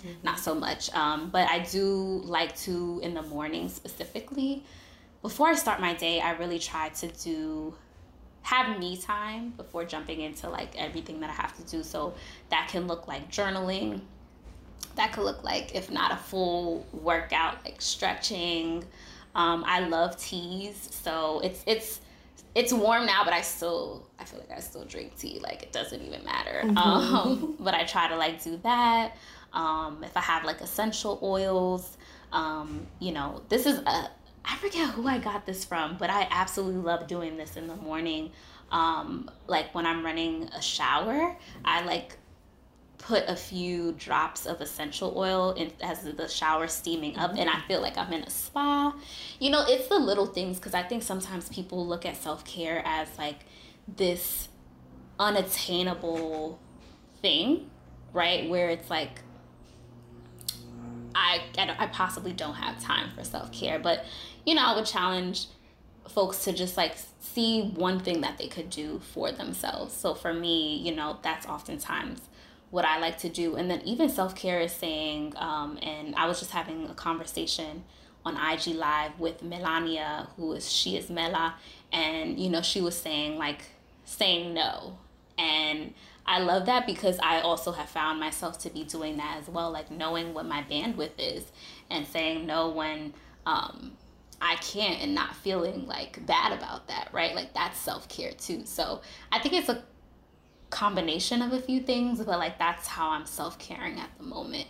[0.03, 0.11] mm-hmm.
[0.23, 4.63] not so much um, but i do like to in the morning specifically
[5.21, 7.73] before i start my day i really try to do
[8.43, 11.83] have me time before jumping into like everything that I have to do.
[11.83, 12.13] So
[12.49, 14.01] that can look like journaling.
[14.95, 18.83] That could look like, if not a full workout, like stretching.
[19.35, 22.01] Um, I love teas, so it's it's
[22.53, 25.39] it's warm now, but I still I feel like I still drink tea.
[25.41, 26.63] Like it doesn't even matter.
[26.65, 26.77] Mm-hmm.
[26.77, 29.15] Um, but I try to like do that.
[29.53, 31.97] Um, if I have like essential oils,
[32.31, 34.09] um, you know, this is a
[34.43, 37.75] I forget who I got this from, but I absolutely love doing this in the
[37.75, 38.31] morning.
[38.71, 42.17] Um, like when I'm running a shower, I like
[42.97, 47.53] put a few drops of essential oil in as the shower steaming up and I
[47.53, 47.67] mm-hmm.
[47.67, 48.95] feel like I'm in a spa.
[49.39, 53.07] You know, it's the little things because I think sometimes people look at self-care as
[53.17, 53.39] like
[53.87, 54.49] this
[55.19, 56.59] unattainable
[57.21, 57.69] thing,
[58.13, 58.49] right?
[58.49, 59.21] Where it's like
[61.15, 64.05] I, I, I possibly don't have time for self-care, but
[64.45, 65.47] you know, I would challenge
[66.09, 69.93] folks to just like see one thing that they could do for themselves.
[69.93, 72.21] So for me, you know, that's oftentimes
[72.69, 73.55] what I like to do.
[73.55, 77.83] And then even self care is saying, um, and I was just having a conversation
[78.25, 81.55] on IG Live with Melania, who is she is Mela,
[81.91, 83.63] and you know, she was saying like
[84.05, 84.97] saying no.
[85.37, 85.93] And
[86.25, 89.71] I love that because I also have found myself to be doing that as well,
[89.71, 91.51] like knowing what my bandwidth is
[91.89, 93.13] and saying no when
[93.45, 93.93] um,
[94.41, 97.35] I can't and not feeling like bad about that, right?
[97.35, 98.65] Like that's self care too.
[98.65, 99.01] So
[99.31, 99.83] I think it's a
[100.69, 104.67] combination of a few things, but like that's how I'm self caring at the moment.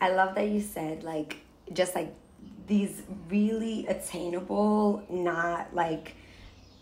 [0.00, 1.38] I love that you said like
[1.72, 2.12] just like
[2.66, 6.16] these really attainable, not like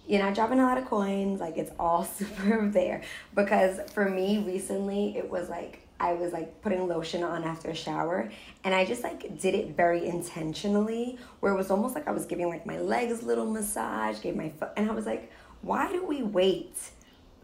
[0.06, 3.02] you're not dropping a lot of coins, like it's all super there.
[3.34, 7.74] Because for me recently, it was like I was like putting lotion on after a
[7.76, 8.28] shower
[8.64, 12.26] and I just like did it very intentionally where it was almost like I was
[12.26, 15.30] giving like my legs a little massage, gave my foot and I was like,
[15.60, 16.76] why do we wait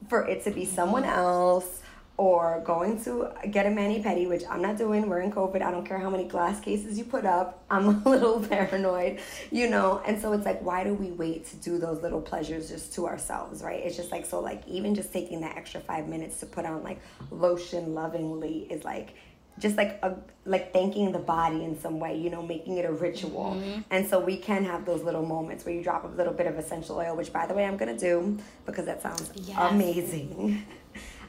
[0.08, 1.82] for it to be someone else
[2.18, 5.08] or going to get a mani pedi, which I'm not doing.
[5.08, 5.62] We're in COVID.
[5.62, 7.62] I don't care how many glass cases you put up.
[7.70, 9.20] I'm a little paranoid,
[9.52, 10.02] you know.
[10.04, 13.06] And so it's like, why do we wait to do those little pleasures just to
[13.06, 13.80] ourselves, right?
[13.84, 16.82] It's just like so, like even just taking that extra five minutes to put on
[16.82, 17.00] like
[17.30, 19.14] lotion lovingly is like
[19.60, 22.92] just like a, like thanking the body in some way, you know, making it a
[22.92, 23.56] ritual.
[23.56, 23.80] Mm-hmm.
[23.90, 26.58] And so we can have those little moments where you drop a little bit of
[26.58, 29.56] essential oil, which by the way I'm gonna do because that sounds yes.
[29.70, 30.64] amazing.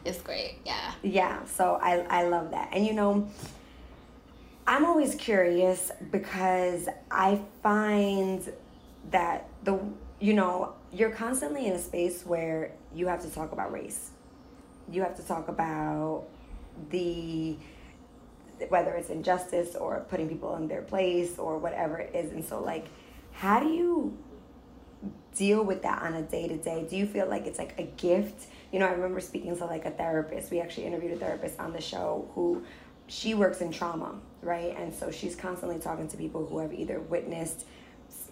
[0.05, 0.55] It's great.
[0.65, 0.91] Yeah.
[1.03, 1.45] Yeah.
[1.45, 2.69] So I I love that.
[2.71, 3.29] And you know,
[4.65, 8.51] I'm always curious because I find
[9.11, 9.79] that the
[10.19, 14.11] you know, you're constantly in a space where you have to talk about race.
[14.91, 16.25] You have to talk about
[16.89, 17.57] the
[18.67, 22.31] whether it's injustice or putting people in their place or whatever it is.
[22.31, 22.87] And so like
[23.31, 24.17] how do you
[25.35, 26.85] deal with that on a day to day?
[26.89, 28.47] Do you feel like it's like a gift?
[28.71, 30.51] You know, I remember speaking to like a therapist.
[30.51, 32.63] We actually interviewed a therapist on the show who
[33.07, 34.75] she works in trauma, right?
[34.77, 37.65] And so she's constantly talking to people who have either witnessed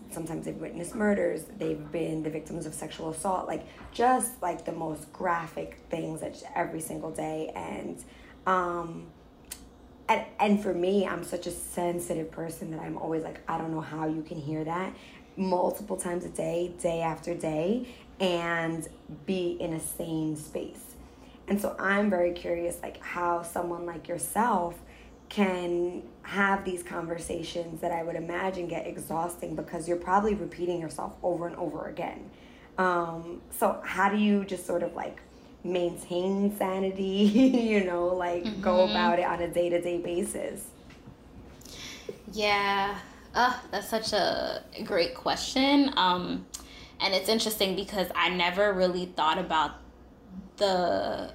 [0.10, 4.72] sometimes they've witnessed murders, they've been the victims of sexual assault, like just like the
[4.72, 8.04] most graphic things that every single day and
[8.46, 9.08] um
[10.10, 13.72] and, and for me, I'm such a sensitive person that I'm always like, I don't
[13.72, 14.96] know how you can hear that
[15.36, 17.88] multiple times a day, day after day,
[18.20, 18.88] and
[19.26, 20.96] be in a sane space.
[21.48, 24.76] And so I'm very curious, like, how someone like yourself
[25.30, 31.14] can have these conversations that I would imagine get exhausting because you're probably repeating yourself
[31.24, 32.30] over and over again.
[32.78, 35.20] Um, so, how do you just sort of like
[35.64, 38.62] maintain sanity, you know, like mm-hmm.
[38.62, 40.66] go about it on a day to day basis?
[42.34, 42.98] Yeah,
[43.34, 45.92] uh, that's such a great question.
[45.98, 46.46] Um,
[47.00, 49.76] and it's interesting because I never really thought about
[50.58, 51.32] the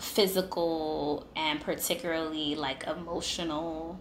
[0.00, 3.98] physical and particularly like emotional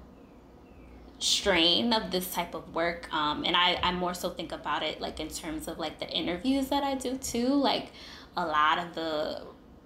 [1.20, 3.12] strain of this type of work.
[3.14, 6.10] Um, and I, I more so think about it like in terms of like the
[6.10, 7.48] interviews that i do too.
[7.48, 7.92] Like
[8.36, 9.44] a lot of the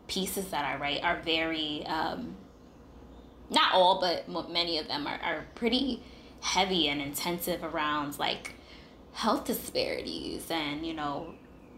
[0.08, 2.36] pieces that I write are very, um,
[3.50, 6.02] not all, but many of them are, are pretty
[6.42, 8.54] heavy and intensive around like
[9.14, 11.34] health disparities and, you know,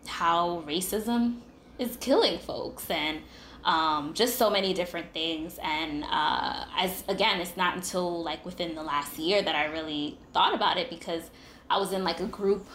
[0.05, 1.39] how racism
[1.79, 3.21] is killing folks and
[3.63, 5.59] um, just so many different things.
[5.63, 10.17] And uh, as again, it's not until like within the last year that I really
[10.34, 11.29] thought about it because
[11.69, 12.67] I was in like a group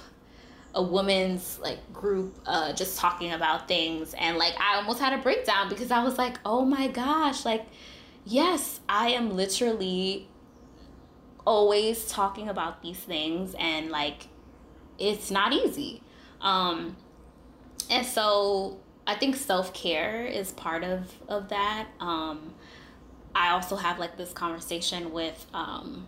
[0.76, 5.22] a woman's like group uh, just talking about things and like i almost had a
[5.22, 7.64] breakdown because i was like oh my gosh like
[8.26, 10.28] yes i am literally
[11.46, 14.28] always talking about these things and like
[14.98, 16.02] it's not easy
[16.40, 16.96] um
[17.90, 22.54] and so i think self-care is part of of that um
[23.34, 26.06] i also have like this conversation with um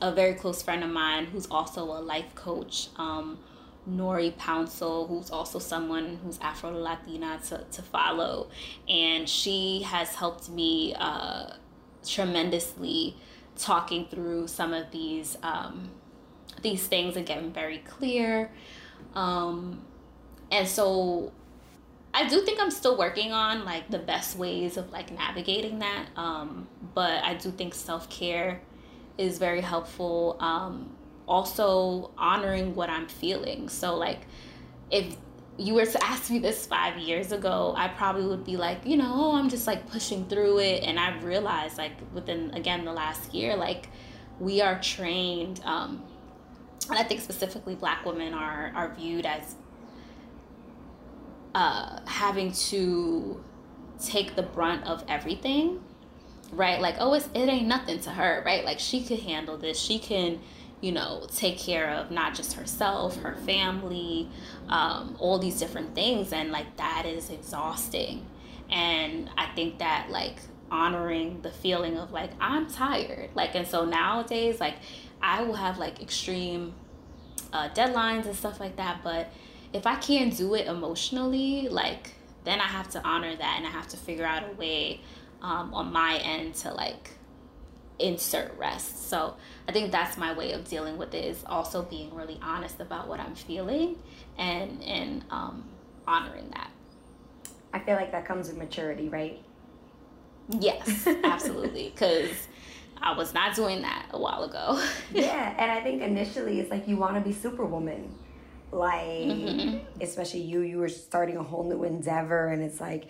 [0.00, 3.38] a very close friend of mine who's also a life coach um
[3.88, 8.48] Nori Pouncil, who's also someone who's Afro Latina to, to follow.
[8.88, 11.54] And she has helped me uh,
[12.06, 13.16] tremendously
[13.56, 15.90] talking through some of these um,
[16.62, 18.50] these things getting very clear.
[19.14, 19.82] Um,
[20.50, 21.32] and so
[22.14, 26.06] I do think I'm still working on like the best ways of like navigating that.
[26.16, 28.60] Um, but I do think self care
[29.18, 30.36] is very helpful.
[30.40, 30.96] Um,
[31.28, 33.68] also honoring what I'm feeling.
[33.68, 34.20] So, like,
[34.90, 35.16] if
[35.58, 38.96] you were to ask me this five years ago, I probably would be like, you
[38.96, 40.84] know, oh, I'm just like pushing through it.
[40.84, 43.88] And I've realized, like, within again the last year, like,
[44.40, 46.02] we are trained, um,
[46.88, 49.56] and I think specifically black women are, are viewed as
[51.54, 53.42] uh, having to
[54.02, 55.80] take the brunt of everything,
[56.52, 56.80] right?
[56.80, 58.64] Like, oh, it's, it ain't nothing to her, right?
[58.64, 59.78] Like, she could handle this.
[59.78, 60.40] She can
[60.80, 64.28] you know, take care of not just herself, her family,
[64.68, 66.32] um, all these different things.
[66.32, 68.26] And like that is exhausting.
[68.70, 70.36] And I think that like
[70.70, 73.30] honoring the feeling of like, I'm tired.
[73.34, 74.76] Like, and so nowadays, like,
[75.22, 76.74] I will have like extreme
[77.52, 79.02] uh, deadlines and stuff like that.
[79.02, 79.32] But
[79.72, 82.12] if I can't do it emotionally, like,
[82.44, 85.00] then I have to honor that and I have to figure out a way
[85.42, 87.10] um, on my end to like
[87.98, 89.08] insert rest.
[89.08, 89.34] So
[89.66, 93.08] I think that's my way of dealing with it is also being really honest about
[93.08, 93.96] what I'm feeling
[94.36, 95.64] and and um,
[96.06, 96.70] honoring that.
[97.72, 99.42] I feel like that comes with maturity, right?
[100.48, 101.90] Yes, absolutely.
[101.94, 102.48] Because
[103.00, 104.82] I was not doing that a while ago.
[105.12, 108.14] yeah, and I think initially it's like you want to be superwoman.
[108.70, 109.78] Like, mm-hmm.
[110.02, 113.08] especially you, you were starting a whole new endeavor, and it's like,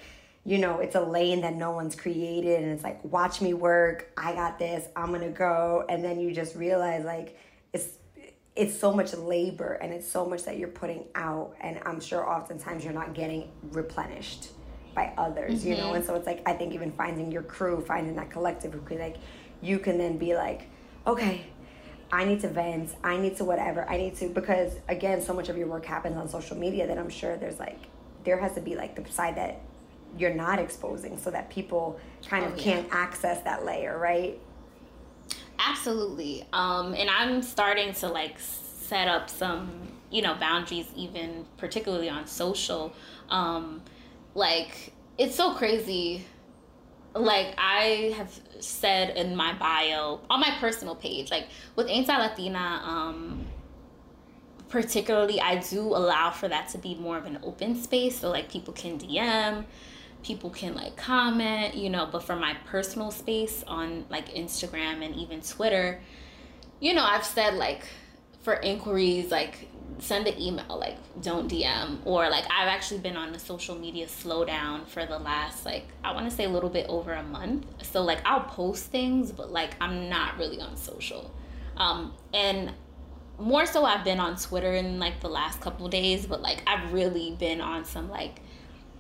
[0.49, 4.11] you know, it's a lane that no one's created and it's like, watch me work.
[4.17, 4.89] I got this.
[4.97, 5.85] I'm to go.
[5.91, 7.39] And then you just realize like
[7.75, 7.99] it's
[8.57, 12.29] it's so much labor and it's so much that you're putting out and I'm sure
[12.29, 14.49] oftentimes you're not getting replenished
[14.95, 15.69] by others, mm-hmm.
[15.69, 15.89] you know.
[15.89, 15.97] Mm-hmm.
[15.97, 19.01] And so it's like I think even finding your crew, finding that collective who could
[19.01, 19.19] like
[19.61, 20.69] you can then be like,
[21.07, 21.47] okay,
[22.13, 25.49] I need to vent, I need to whatever, I need to because again, so much
[25.49, 27.79] of your work happens on social media that I'm sure there's like
[28.25, 29.61] there has to be like the side that
[30.17, 32.63] you're not exposing so that people kind of oh, yeah.
[32.63, 34.39] can't access that layer, right?
[35.59, 36.47] Absolutely.
[36.53, 39.71] Um, and I'm starting to like set up some
[40.11, 42.95] you know boundaries even particularly on social
[43.29, 43.83] um
[44.35, 46.25] like it's so crazy
[47.15, 52.19] like I have said in my bio on my personal page, like with Ain't I
[52.19, 53.47] Latina, um,
[54.69, 58.19] particularly I do allow for that to be more of an open space.
[58.19, 59.65] So like people can DM,
[60.23, 65.15] people can like comment, you know, but for my personal space on like Instagram and
[65.17, 66.01] even Twitter,
[66.81, 67.87] you know, I've said like
[68.43, 69.69] for inquiries, like
[70.01, 74.07] send an email like don't dm or like i've actually been on the social media
[74.07, 77.67] slowdown for the last like i want to say a little bit over a month.
[77.83, 81.33] So like i'll post things but like i'm not really on social.
[81.77, 82.73] Um and
[83.39, 86.93] more so i've been on twitter in like the last couple days but like i've
[86.93, 88.41] really been on some like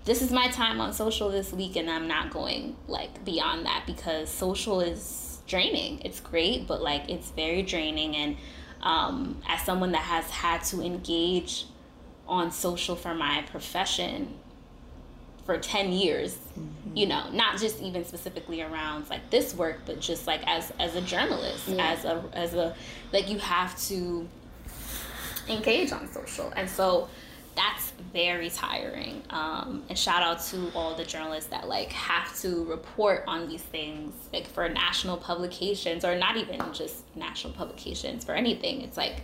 [0.04, 3.82] this is my time on social this week and i'm not going like beyond that
[3.84, 6.00] because social is draining.
[6.04, 8.36] It's great but like it's very draining and
[8.82, 11.66] um, as someone that has had to engage
[12.26, 14.34] on social for my profession
[15.44, 16.94] for 10 years mm-hmm.
[16.94, 20.94] you know not just even specifically around like this work but just like as as
[20.94, 21.90] a journalist yeah.
[21.90, 22.74] as a as a
[23.14, 24.28] like you have to
[25.48, 27.08] engage on social and so
[27.58, 29.20] that's very tiring.
[29.30, 33.62] Um, and shout out to all the journalists that like have to report on these
[33.62, 38.82] things like for national publications or not even just national publications for anything.
[38.82, 39.22] It's like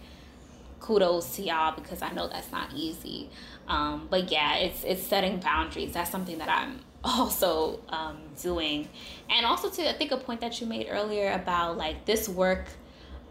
[0.81, 3.31] kudos to y'all because I know that's not easy.
[3.69, 5.93] Um, but yeah, it's it's setting boundaries.
[5.93, 8.89] That's something that I'm also um, doing,
[9.31, 12.67] and also to I think a point that you made earlier about like this work.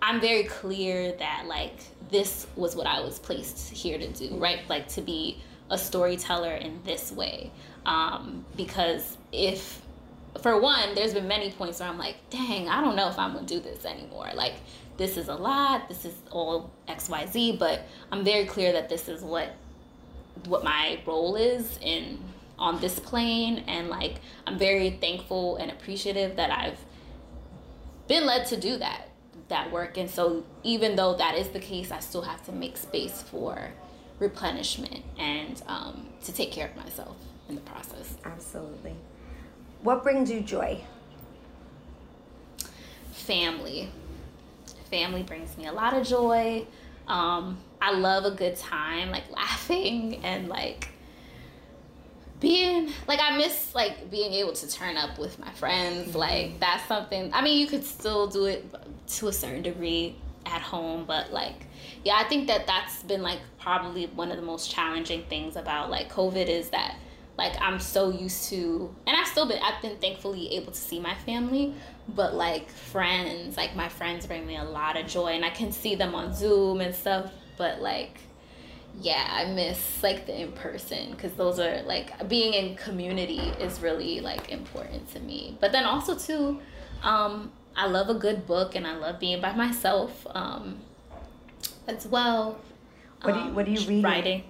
[0.05, 1.77] I'm very clear that like
[2.11, 4.59] this was what I was placed here to do, right?
[4.67, 7.49] Like to be a storyteller in this way.
[7.85, 9.81] Um, because if,
[10.41, 13.33] for one, there's been many points where I'm like, dang, I don't know if I'm
[13.33, 14.29] gonna do this anymore.
[14.35, 14.55] Like,
[14.97, 19.23] this is a lot, this is all XYZ, but I'm very clear that this is
[19.23, 19.55] what
[20.47, 22.19] what my role is in
[22.59, 24.15] on this plane and like
[24.47, 26.79] I'm very thankful and appreciative that I've
[28.07, 29.09] been led to do that
[29.49, 29.97] that work.
[29.97, 33.71] And so, even though that is the case, I still have to make space for
[34.19, 37.15] replenishment and um, to take care of myself
[37.49, 38.15] in the process.
[38.25, 38.95] Absolutely.
[39.81, 40.81] What brings you joy?
[43.11, 43.89] Family.
[44.89, 46.65] Family brings me a lot of joy.
[47.07, 50.89] Um, I love a good time, like laughing and like
[52.43, 56.09] being like I miss like being able to turn up with my friends.
[56.09, 56.17] Mm-hmm.
[56.17, 57.33] Like that's something.
[57.33, 58.65] I mean, you could still do it
[59.15, 61.65] to a certain degree at home, but like
[62.03, 65.89] yeah, I think that that's been like probably one of the most challenging things about
[65.89, 66.97] like COVID is that
[67.37, 70.99] like I'm so used to and I've still been I've been thankfully able to see
[70.99, 71.73] my family,
[72.09, 75.71] but like friends, like my friends bring me a lot of joy and I can
[75.71, 78.19] see them on Zoom and stuff, but like
[79.01, 83.79] yeah, I miss like the in person because those are like being in community is
[83.81, 85.57] really like important to me.
[85.59, 86.59] But then also too,
[87.01, 90.77] um, I love a good book and I love being by myself um,
[91.87, 92.59] as well.
[93.23, 94.03] What do you What do you um, read?
[94.03, 94.43] Writing.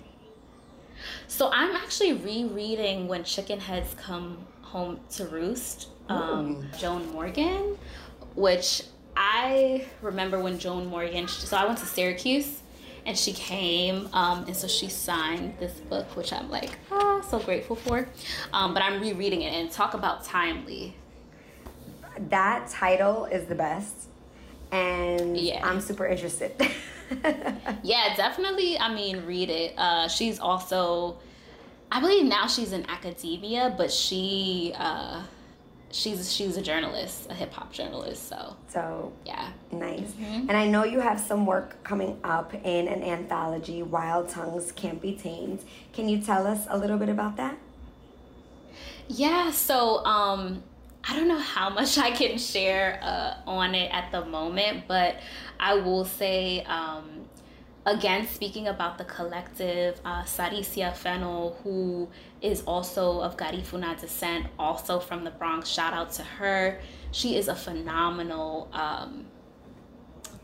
[1.27, 7.77] So I'm actually rereading When Chicken Heads Come Home to Roost, um, Joan Morgan,
[8.35, 8.83] which
[9.15, 11.27] I remember when Joan Morgan.
[11.27, 12.62] So I went to Syracuse
[13.05, 17.39] and she came um, and so she signed this book which i'm like oh so
[17.39, 18.07] grateful for.
[18.51, 20.95] Um, but i'm rereading it and talk about timely
[22.29, 24.07] that title is the best
[24.71, 25.65] and yeah.
[25.65, 26.51] i'm super interested.
[27.83, 29.75] Yeah definitely i mean read it.
[29.77, 31.17] Uh, she's also
[31.91, 35.21] i believe now she's in academia but she uh,
[35.93, 38.27] she's she's a journalist, a hip hop journalist.
[38.27, 40.11] So so yeah, nice.
[40.11, 40.49] Mm-hmm.
[40.49, 45.01] And I know you have some work coming up in an anthology, Wild Tongues Can't
[45.01, 45.63] Be Tamed.
[45.93, 47.57] Can you tell us a little bit about that?
[49.07, 49.51] Yeah.
[49.51, 50.63] So um,
[51.07, 55.17] I don't know how much I can share uh, on it at the moment, but
[55.59, 56.63] I will say.
[56.63, 57.12] Um,
[57.85, 62.09] again, speaking about the collective, uh, Saraciea Fennell, who
[62.41, 65.69] is also of Garifuna descent, also from the Bronx.
[65.69, 66.79] Shout out to her.
[67.11, 69.25] She is a phenomenal, um,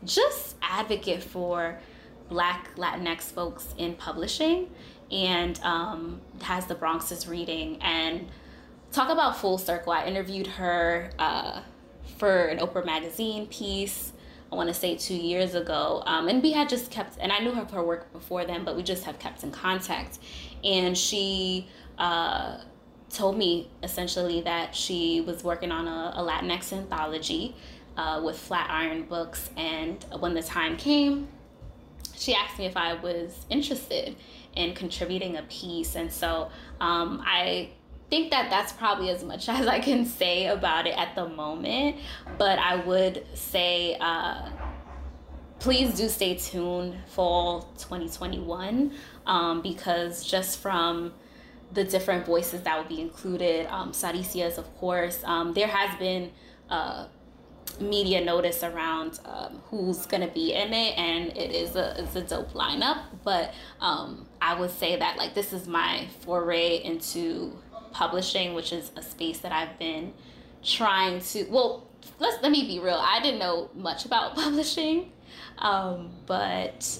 [0.04, 1.80] just advocate for
[2.28, 4.70] Black Latinx folks in publishing,
[5.10, 7.78] and um, has the Bronx's reading.
[7.82, 8.28] And
[8.92, 9.92] talk about full circle.
[9.92, 11.62] I interviewed her uh,
[12.18, 14.12] for an Oprah magazine piece.
[14.52, 16.02] I want to say two years ago.
[16.06, 18.76] Um, and we had just kept, and I knew her, her work before then, but
[18.76, 20.18] we just have kept in contact.
[20.64, 21.68] And she
[21.98, 22.58] uh,
[23.10, 27.54] told me essentially that she was working on a, a Latinx anthology
[27.96, 31.28] uh, with Flatiron Books, and when the time came,
[32.16, 34.16] she asked me if I was interested
[34.54, 35.96] in contributing a piece.
[35.96, 36.50] And so
[36.80, 37.70] um, I
[38.10, 41.96] think that that's probably as much as I can say about it at the moment.
[42.36, 44.50] But I would say, uh,
[45.60, 48.92] please do stay tuned fall 2021
[49.26, 51.12] um, because just from
[51.72, 56.32] the different voices that will be included, um, Saraciea's, of course, um, there has been.
[56.68, 57.06] Uh,
[57.80, 62.22] media notice around um, who's gonna be in it, and it is a it's a
[62.22, 63.04] dope lineup.
[63.24, 67.59] But um, I would say that like this is my foray into
[67.92, 70.12] publishing, which is a space that I've been
[70.62, 71.44] trying to.
[71.50, 71.86] Well,
[72.18, 73.00] let's let me be real.
[73.00, 75.12] I didn't know much about publishing,
[75.58, 76.98] um, but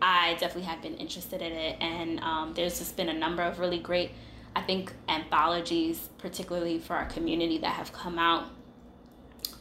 [0.00, 3.58] I definitely have been interested in it, and um, there's just been a number of
[3.58, 4.10] really great.
[4.54, 8.46] I think anthologies, particularly for our community, that have come out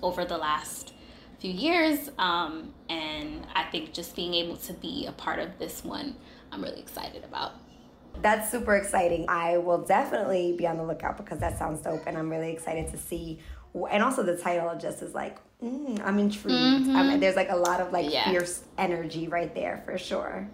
[0.01, 0.93] over the last
[1.39, 2.09] few years.
[2.17, 6.15] Um, and I think just being able to be a part of this one,
[6.51, 7.53] I'm really excited about.
[8.21, 9.25] That's super exciting.
[9.27, 12.91] I will definitely be on the lookout because that sounds dope, and I'm really excited
[12.91, 13.39] to see.
[13.89, 16.87] And also, the title just is like, mm, I'm intrigued.
[16.87, 17.19] Mm-hmm.
[17.19, 18.29] There's like a lot of like yeah.
[18.29, 20.47] fierce energy right there for sure.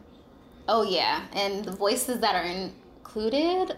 [0.67, 3.77] Oh yeah, and the voices that are included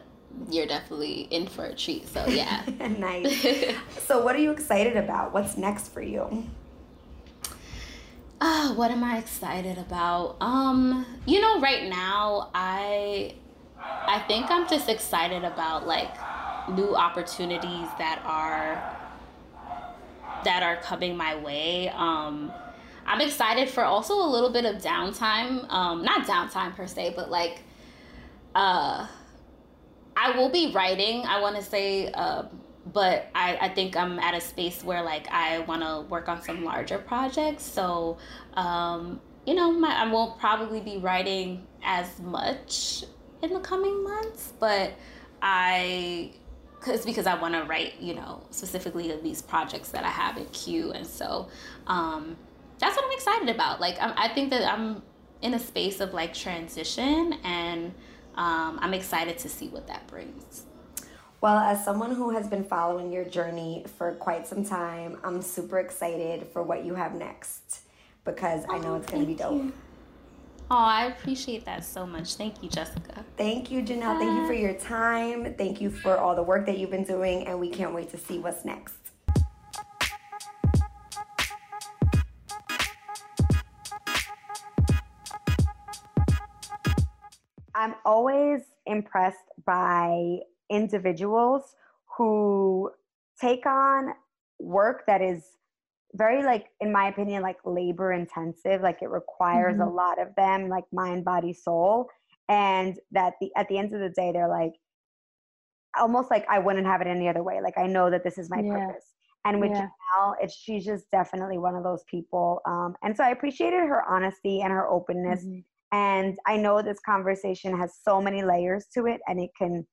[0.50, 2.08] you're definitely in for a treat.
[2.08, 2.64] So yeah.
[2.98, 3.76] nice.
[4.06, 5.34] so what are you excited about?
[5.34, 6.50] What's next for you?
[8.42, 10.36] Uh, what am I excited about?
[10.42, 13.36] Um, you know, right now I
[14.06, 16.16] I think I'm just excited about like
[16.70, 19.00] new opportunities that are
[20.44, 21.90] that are coming my way.
[21.90, 22.52] Um,
[23.06, 25.70] I'm excited for also a little bit of downtime.
[25.72, 27.64] Um, not downtime per se, but like
[28.56, 29.08] uh
[30.16, 31.26] I will be writing.
[31.26, 32.44] I want to say, uh,
[32.92, 36.42] but I, I think I'm at a space where like I want to work on
[36.42, 37.64] some larger projects.
[37.64, 38.18] So,
[38.54, 43.06] um, you know, my, I won't probably be writing as much
[43.44, 44.94] in the coming months, but
[45.42, 46.32] I
[46.88, 50.46] it's because I want to write, you know, specifically these projects that I have in
[50.48, 51.48] queue, and so
[51.88, 52.36] um,
[52.80, 53.80] that's what I'm excited about.
[53.80, 55.02] Like, I, I think that I'm
[55.42, 57.94] in a space of like transition and
[58.36, 60.64] um, I'm excited to see what that brings.
[61.42, 65.80] Well, as someone who has been following your journey for quite some time, I'm super
[65.80, 67.82] excited for what you have next
[68.24, 69.62] because oh, I know it's going to be dope.
[69.62, 69.74] You.
[70.72, 72.36] Oh, I appreciate that so much.
[72.36, 73.24] Thank you, Jessica.
[73.38, 74.18] Thank you, Janelle.
[74.18, 75.54] Thank you for your time.
[75.56, 78.18] Thank you for all the work that you've been doing, and we can't wait to
[78.18, 78.96] see what's next.
[87.76, 91.76] I'm always impressed by individuals
[92.18, 92.92] who
[93.40, 94.14] take on
[94.60, 95.44] work that is
[96.16, 99.90] very like in my opinion like labor intensive like it requires mm-hmm.
[99.90, 102.08] a lot of them like mind body soul
[102.50, 104.74] and that the at the end of the day they're like
[106.00, 108.50] almost like I wouldn't have it any other way like I know that this is
[108.50, 108.74] my yeah.
[108.74, 109.06] purpose
[109.46, 109.88] and with yeah.
[110.18, 114.04] Janelle, it's she's just definitely one of those people um, and so I appreciated her
[114.10, 115.60] honesty and her openness mm-hmm.
[115.94, 119.86] And I know this conversation has so many layers to it and it can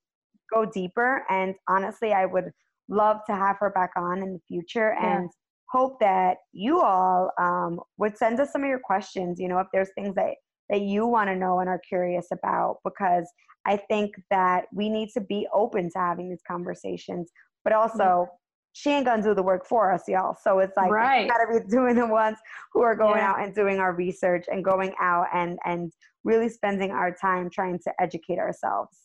[0.50, 1.26] go deeper.
[1.28, 2.50] And honestly, I would
[2.88, 5.18] love to have her back on in the future yeah.
[5.18, 5.30] and
[5.70, 9.38] hope that you all um, would send us some of your questions.
[9.38, 10.34] You know, if there's things that,
[10.68, 13.30] that you want to know and are curious about, because
[13.66, 17.30] I think that we need to be open to having these conversations,
[17.62, 18.26] but also
[18.72, 20.36] she ain't gonna do the work for us, y'all.
[20.42, 21.24] So it's like right.
[21.24, 22.38] we gotta be doing the ones
[22.72, 23.32] who are going yeah.
[23.32, 25.92] out and doing our research and going out and and
[26.24, 28.96] really spending our time trying to educate ourselves.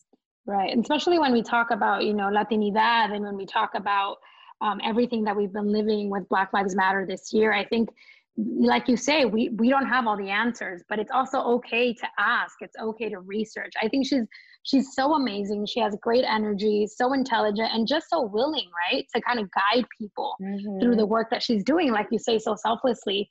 [0.48, 4.18] Right, and especially when we talk about you know Latinidad and when we talk about
[4.61, 7.90] um, everything that we've been living with Black Lives Matter this year, I think
[8.38, 12.07] like you say, we we don't have all the answers, but it's also okay to
[12.19, 12.56] ask.
[12.60, 13.72] It's okay to research.
[13.82, 14.26] I think she's
[14.64, 15.65] she's so amazing.
[15.68, 19.86] She has great energy, so intelligent, and just so willing, right, to kind of guide
[19.98, 20.80] people mm-hmm.
[20.80, 23.30] through the work that she's doing, like you say, so selflessly.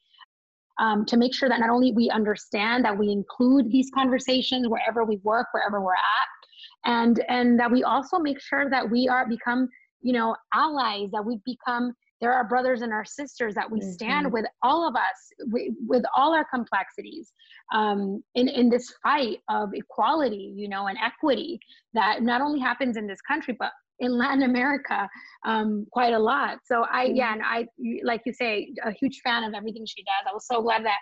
[0.81, 5.05] Um, to make sure that not only we understand that we include these conversations wherever
[5.05, 9.29] we work, wherever we're at, and and that we also make sure that we are
[9.29, 9.69] become,
[10.05, 13.91] you know, allies, that we become there are brothers and our sisters that we mm-hmm.
[13.91, 17.33] stand with all of us we, with all our complexities
[17.75, 21.59] um, in, in this fight of equality you know and equity
[21.93, 25.09] that not only happens in this country but in latin america
[25.45, 27.17] um, quite a lot so i mm-hmm.
[27.17, 27.67] yeah and i
[28.05, 30.99] like you say a huge fan of everything she does i was so glad that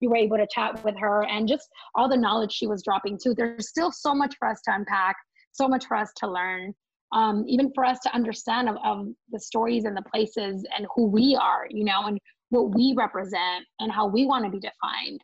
[0.00, 3.18] you were able to chat with her and just all the knowledge she was dropping
[3.22, 5.16] too there's still so much for us to unpack
[5.52, 6.74] so much for us to learn
[7.14, 11.06] um, even for us to understand of, of the stories and the places and who
[11.06, 12.18] we are, you know, and
[12.50, 15.20] what we represent and how we want to be defined.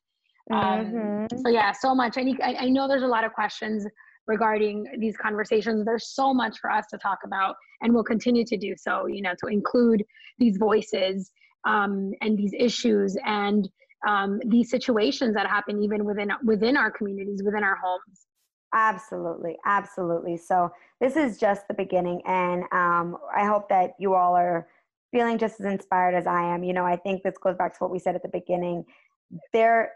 [0.52, 2.16] Um, so yeah, so much.
[2.16, 3.86] I, need, I, I know there's a lot of questions
[4.26, 5.84] regarding these conversations.
[5.84, 9.06] There's so much for us to talk about, and we'll continue to do so.
[9.06, 10.04] You know, to include
[10.38, 11.30] these voices
[11.66, 13.68] um, and these issues and
[14.08, 18.26] um, these situations that happen even within within our communities, within our homes.
[18.72, 20.36] Absolutely, absolutely.
[20.36, 20.70] So
[21.00, 24.68] this is just the beginning, and um, I hope that you all are
[25.12, 26.62] feeling just as inspired as I am.
[26.62, 28.84] You know, I think this goes back to what we said at the beginning.
[29.52, 29.92] There,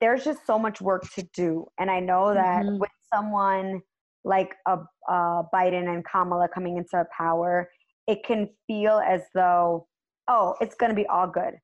[0.00, 2.78] there's just so much work to do, and I know that mm-hmm.
[2.78, 3.82] with someone
[4.24, 4.78] like a,
[5.08, 7.68] a Biden and Kamala coming into power,
[8.06, 9.86] it can feel as though,
[10.28, 11.54] oh, it's going to be all good.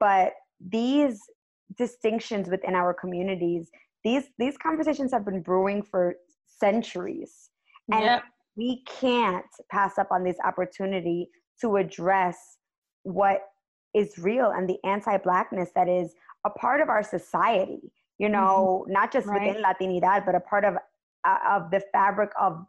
[0.00, 1.20] But these
[1.76, 3.70] distinctions within our communities
[4.08, 6.16] these these conversations have been brewing for
[6.46, 7.50] centuries
[7.92, 8.22] and yep.
[8.56, 11.28] we can't pass up on this opportunity
[11.60, 12.38] to address
[13.02, 13.42] what
[13.94, 16.14] is real and the anti-blackness that is
[16.46, 18.92] a part of our society you know mm-hmm.
[18.92, 19.46] not just right.
[19.46, 20.74] within latinidad but a part of
[21.26, 22.64] uh, of the fabric of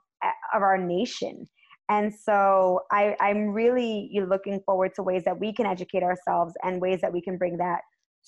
[0.53, 1.47] of our nation
[1.89, 6.81] and so I, i'm really looking forward to ways that we can educate ourselves and
[6.81, 7.81] ways that we can bring that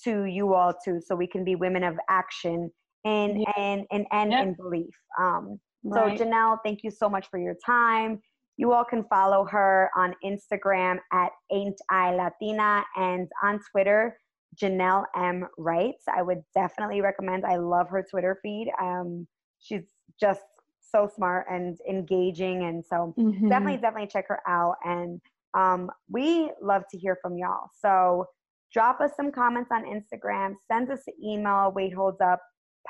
[0.04, 2.70] to you all too so we can be women of action
[3.04, 3.52] and yeah.
[3.56, 4.46] and and and yep.
[4.46, 6.18] in belief um right.
[6.18, 8.20] so janelle thank you so much for your time
[8.56, 14.16] you all can follow her on instagram at ain't i latina and on twitter
[14.60, 19.26] janelle m writes i would definitely recommend i love her twitter feed um
[19.58, 19.84] she's
[20.20, 20.42] just
[20.80, 23.48] so smart and engaging and so mm-hmm.
[23.48, 25.20] definitely definitely check her out and
[25.54, 28.26] um, we love to hear from y'all so
[28.72, 32.40] drop us some comments on Instagram, send us an email, wait holds up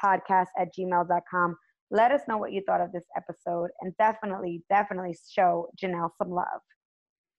[0.02, 1.56] podcast at gmail.com.
[1.90, 6.31] Let us know what you thought of this episode and definitely, definitely show Janelle some
[6.31, 6.60] love.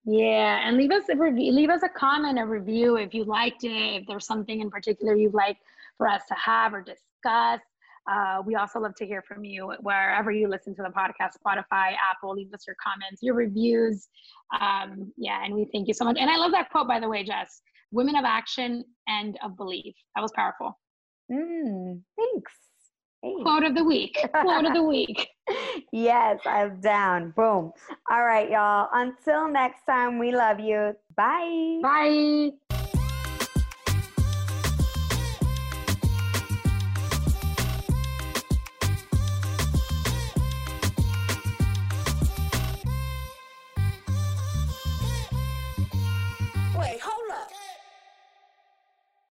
[0.05, 3.63] Yeah, and leave us a review, leave us a comment, a review if you liked
[3.63, 5.57] it, if there's something in particular you'd like
[5.97, 7.61] for us to have or discuss.
[8.11, 11.93] Uh, we also love to hear from you wherever you listen to the podcast, Spotify,
[12.11, 12.33] Apple.
[12.33, 14.09] Leave us your comments, your reviews.
[14.59, 16.17] Um, yeah, and we thank you so much.
[16.19, 17.61] And I love that quote, by the way, Jess
[17.93, 19.95] women of action and of belief.
[20.15, 20.77] That was powerful.
[21.31, 22.51] Mm, thanks.
[23.21, 23.35] Hey.
[23.41, 24.17] Quote of the week.
[24.41, 25.29] Quote of the week.
[25.93, 27.31] yes, I'm down.
[27.31, 27.71] Boom.
[28.11, 28.89] All right, y'all.
[28.91, 30.93] Until next time, we love you.
[31.15, 31.79] Bye.
[31.81, 32.79] Bye.